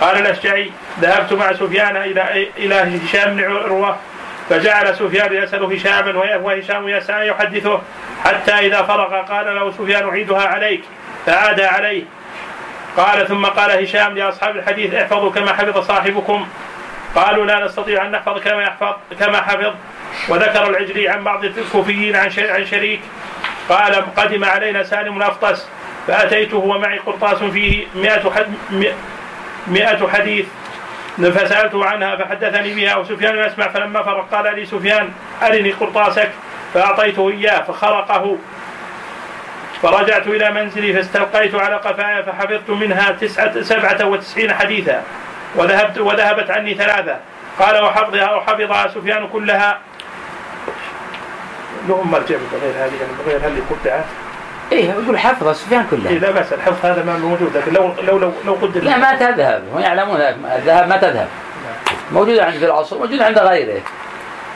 [0.00, 0.70] قال الأشجعي
[1.00, 3.96] ذهبت مع سفيان إلى إلى هشام بن عروة
[4.48, 7.80] فجعل سفيان يسأل هشاما وهشام يسأل يحدثه
[8.24, 10.82] حتى إذا فرغ قال له سفيان أعيدها عليك.
[11.26, 12.02] فعاد عليه.
[12.96, 16.48] قال ثم قال هشام لأصحاب الحديث احفظوا كما حفظ صاحبكم.
[17.14, 19.72] قالوا لا نستطيع أن نحفظ كما يحفظ كما حفظ.
[20.28, 23.00] وذكر العجلي عن بعض الكوفيين عن عن شريك.
[23.68, 25.68] قال قدم علينا سالم الأفطس
[26.06, 28.54] فأتيته ومعي قرطاس فيه مئة حد
[29.68, 30.46] مئة حديث.
[31.16, 35.10] فسألته عنها فحدثني بها وسفيان يسمع فلما فرق قال لي سفيان
[35.42, 36.30] أرني قرطاسك
[36.74, 38.38] فأعطيته إياه فخرقه.
[39.82, 45.02] فرجعت إلى منزلي فاستلقيت على قفايا فحفظت منها تسعة سبعة وتسعين حديثا.
[45.54, 47.16] وذهبت وذهبت عني ثلاثة.
[47.58, 49.78] قال وحفظها وحفظها سفيان كلها.
[51.88, 54.04] لهم مرجع بغير هذه يعني بغير هذه قطعت
[54.72, 56.10] إيه يقول حفظ سفيان كله.
[56.10, 58.80] إيه لا بأس الحفظ هذا ما موجود لكن لو لو لو, لو قدر.
[58.80, 59.62] لا ما تذهب.
[59.74, 60.20] هم يعلمون
[60.56, 61.28] الذهب ما تذهب.
[62.12, 63.80] موجودة عند في الأصل موجودة عند غيره.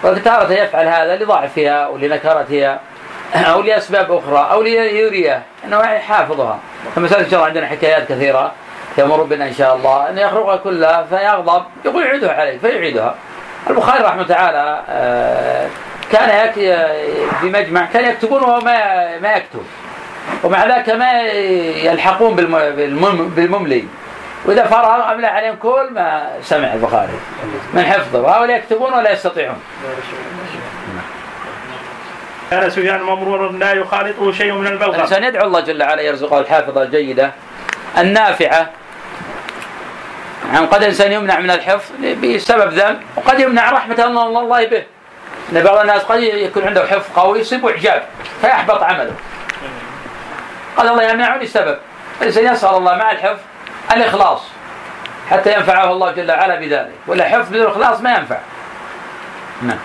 [0.04, 2.80] وتارة يفعل هذا لضعفها أو لنكرتها
[3.34, 6.58] أو لأسباب أخرى أو ليريه أنه حافظها
[6.96, 8.52] فمسألة إن شاء الله عندنا حكايات كثيرة.
[8.98, 13.14] يمر بنا إن شاء الله أنه يخرقها كلها فيغضب يقول يعيدها عليه فيعيدها.
[13.70, 15.66] البخاري رحمه تعالى آه،
[16.12, 16.52] كان
[17.40, 19.62] في مجمع كان يكتبون وهو ما ما يكتب.
[20.44, 21.20] ومع ذلك ما
[21.90, 22.34] يلحقون
[23.36, 23.84] بالمملي.
[24.44, 27.12] وإذا فرغ أملى عليهم كل ما سمع البخاري.
[27.74, 28.20] من حفظه.
[28.20, 29.60] وهؤلاء يكتبون ولا يستطيعون.
[32.50, 36.82] كان سفيان ممرور لا يخالطه شيء من البلغم الإنسان يدعو الله جل وعلا يرزقه الحافظة
[36.82, 37.30] الجيدة
[37.98, 38.70] النافعة.
[40.52, 41.90] يعني قد الإنسان يمنع من الحفظ
[42.22, 44.82] بسبب ذنب وقد يمنع رحمة الله به.
[45.52, 48.02] إن بعض الناس قد يكون عنده حفظ قوي يصيبه إعجاب
[48.40, 49.14] فيحبط عمله.
[50.76, 51.78] قال الله يمنعني سبب
[52.20, 53.40] الإنسان يسأل الله مع الحفظ
[53.92, 54.40] الإخلاص
[55.30, 56.92] حتى ينفعه الله جل وعلا بذلك.
[57.06, 58.38] ولا حفظ بدون إخلاص ما ينفع.
[59.62, 59.78] نعم.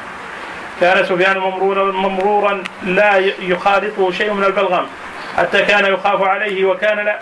[0.82, 4.88] كان سفيان ممرورا ممرورا لا يخالطه شيء من البلغم.
[5.38, 7.20] حتى كان يخاف عليه وكان لا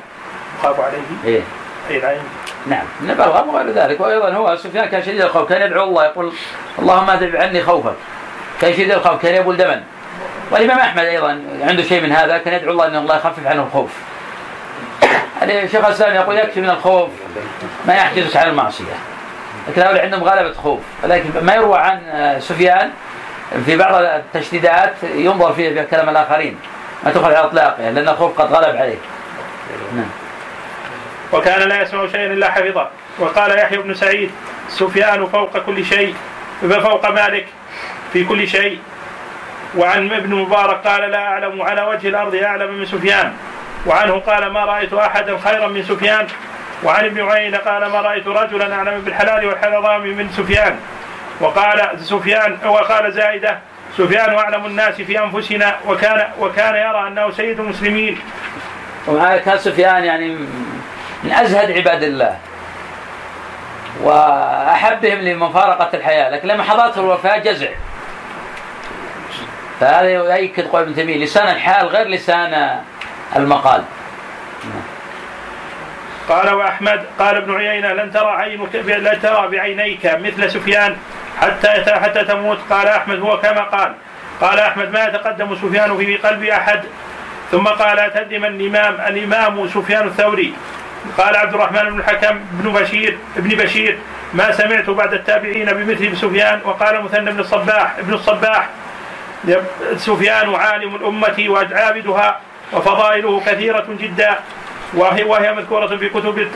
[0.60, 1.42] يخاف عليه؟ إيه.
[1.90, 2.22] اي العين.
[2.68, 2.86] نعم.
[3.02, 4.02] من البلغم وغير ذلك.
[4.02, 6.34] وأيضا هو سفيان كان شديد الخوف كان يدعو الله يقول
[6.80, 7.96] اللهم أذهب عني خوفك.
[8.62, 9.84] كان شديد الخوف كان يبول دما.
[10.54, 13.92] والإمام أحمد أيضا عنده شيء من هذا كان يدعو الله ان الله يخفف عنه الخوف.
[15.42, 17.10] يعني شيخ الإسلام يقول يكفي من الخوف
[17.88, 18.94] ما يحجزك عن المعصية.
[19.70, 20.80] لكن هؤلاء عندهم غلبة خوف.
[21.04, 22.00] ولكن ما يروى عن
[22.40, 22.90] سفيان
[23.66, 26.60] في بعض التشديدات ينظر فيه في كلام الآخرين.
[27.04, 28.98] ما تخرج على إطلاقه لأن الخوف قد غلب عليه.
[29.96, 30.10] نعم.
[31.34, 32.90] وكان لا يسمع شيئا إلا حفظه.
[33.20, 34.32] وقال يحيى بن سعيد
[34.70, 36.16] سفيان فوق كل شيء
[36.62, 37.46] فوق مالك
[38.14, 38.80] في كل شيء.
[39.78, 43.34] وعن ابن مبارك قال لا أعلم على وجه الأرض أعلم من سفيان.
[43.86, 46.28] وعنه قال ما رأيت أحدا خيرا من سفيان.
[46.84, 50.80] وعن ابن عيينة قال ما رأيت رجلا أعلم بالحلال والحرام من سفيان.
[51.40, 53.60] وقال سفيان وقال زائده
[53.98, 58.20] سفيان أعلم الناس في أنفسنا وكان وكان يرى أنه سيد المسلمين.
[59.08, 60.36] ومع كان سفيان يعني
[61.24, 62.38] من أزهد عباد الله.
[64.04, 67.70] وأحبهم لمفارقة الحياة لكن لما حضرته الوفاة جزع.
[69.84, 72.80] فهذا يؤكد قول ابن تيمية لسان الحال غير لسان
[73.36, 73.84] المقال.
[76.30, 80.98] قال واحمد قال ابن عيينة لن ترى عينك لن ترى بعينيك مثل سفيان
[81.42, 82.58] حتى حتى تموت.
[82.70, 83.94] قال أحمد هو كما قال.
[84.42, 86.84] قال أحمد ما يتقدم سفيان في قلب أحد؟
[87.52, 90.54] ثم قال تدم الامام الإمام سفيان الثوري؟
[91.18, 93.98] قال عبد الرحمن بن الحكم بن بشير ابن بشير
[94.34, 98.70] ما سمعت بعد التابعين بمثل سفيان؟ وقال مثنى بن الصباح ابن الصباح
[99.98, 102.40] سفيان عالم الأمة وعابدها
[102.74, 104.36] وفضائله كثيرة جدا.
[104.94, 106.48] وهي, وهي مذكورة في كتب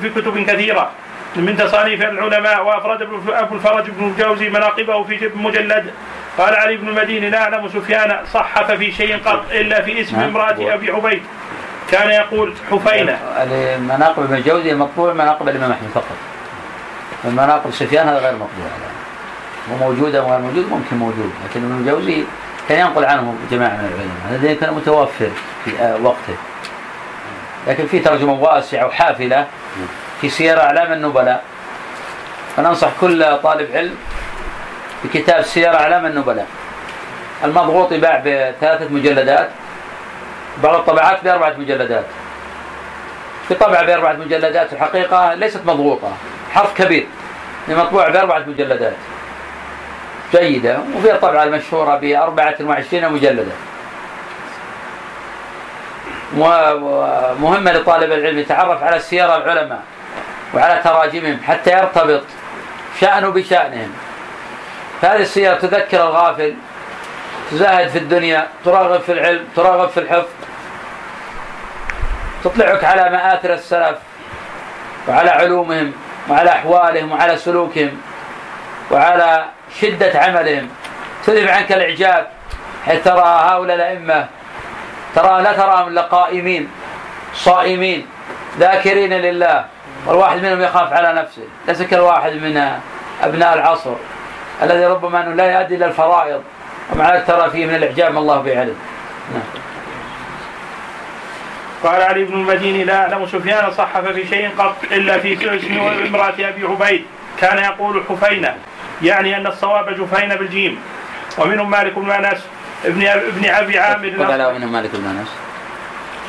[0.00, 0.90] في كتب كثيرة.
[1.36, 5.94] من تصانيف العلماء وأفراد أبو الفرج بن الجوزي مناقبه في مجلد.
[6.38, 10.28] قال علي بن المديني لا أعلم سفيان صحف في شيء قط إلا في اسم نعم.
[10.28, 11.22] امرأة أبي عبيد.
[11.90, 13.18] كان يقول حفينة.
[13.78, 16.16] مناقب ابن الجوزي مطبوع مناقب الإمام أحمد فقط.
[17.24, 18.66] المناقب سفيان هذا غير مطبوع
[19.80, 22.24] موجود أو غير موجود ممكن موجود لكن ابن الجوزي
[22.68, 25.30] كان ينقل عنه جماعة من العلماء هذا كان متوفر
[25.64, 26.34] في آه، وقته.
[27.66, 29.46] لكن في ترجمة واسعة وحافلة
[30.20, 31.44] في سير أعلام النبلاء.
[32.56, 33.94] فننصح كل طالب علم
[35.04, 36.46] بكتاب سير أعلام النبلاء.
[37.44, 39.50] المضغوط يباع بثلاثة مجلدات
[40.62, 42.04] بعض الطبعات بأربعة مجلدات.
[43.48, 46.12] في طبعة بأربعة مجلدات الحقيقة ليست مضغوطة
[46.54, 47.06] حرف كبير
[47.68, 48.94] مطبوع بأربعة مجلدات.
[50.32, 53.52] جيدة وفي الطبعة المشهورة بأربعة وعشرين مجلدا
[56.36, 59.82] ومهمة لطالب العلم يتعرف على سير العلماء
[60.54, 62.22] وعلى تراجمهم حتى يرتبط
[63.00, 63.92] شأنه بشأنهم.
[65.02, 66.54] فهذه السير تذكر الغافل
[67.50, 70.28] تزاهد في الدنيا تراغب في العلم تراغب في الحفظ
[72.44, 73.98] تطلعك على مآثر السلف
[75.08, 75.92] وعلى علومهم
[76.28, 78.00] وعلى أحوالهم وعلى سلوكهم
[78.90, 79.44] وعلى
[79.80, 80.68] شدة عملهم.
[81.26, 82.26] تذهب عنك الإعجاب.
[82.86, 84.26] حيث ترى هؤلاء الأئمة؟
[85.14, 86.70] ترى لا تراهم إلا قائمين
[87.34, 88.06] صائمين
[88.58, 89.64] ذاكرين لله.
[90.06, 91.42] والواحد منهم يخاف على نفسه.
[91.68, 92.72] ليس كالواحد من
[93.22, 93.94] أبناء العصر
[94.62, 96.42] الذي ربما أنه لا يؤدي إلى الفرائض.
[96.92, 98.76] ومع ذلك ترى فيه من الإعجاب ما الله بعلم.
[99.32, 99.42] نعم.
[101.84, 106.28] قال علي بن المديني لا أعلم سفيان صحف في شيء قط إلا في اسم امراه
[106.28, 107.04] أبي عبيد.
[107.40, 108.56] كان يقول حفينة.
[109.02, 110.78] يعني أن الصواب جفين بالجيم.
[111.38, 112.38] ومنهم مالك بن أنس
[112.84, 114.12] ابن ابن أبي عامر.
[114.18, 115.28] وقال ومنهم مالك بن أنس.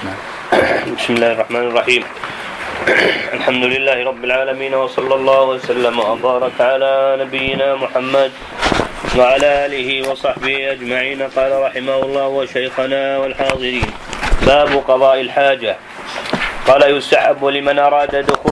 [0.04, 0.96] نعم.
[0.98, 2.04] بسم الله الرحمن الرحيم.
[3.38, 8.32] الحمد لله رب العالمين وصلى الله وسلم وبارك على نبينا محمد
[9.18, 11.22] وعلى آله وصحبه أجمعين.
[11.22, 13.92] قال رحمه الله وشيخنا والحاضرين.
[14.46, 15.76] باب قضاء الحاجة.
[16.68, 18.40] قال يستحب لمن أراد دخول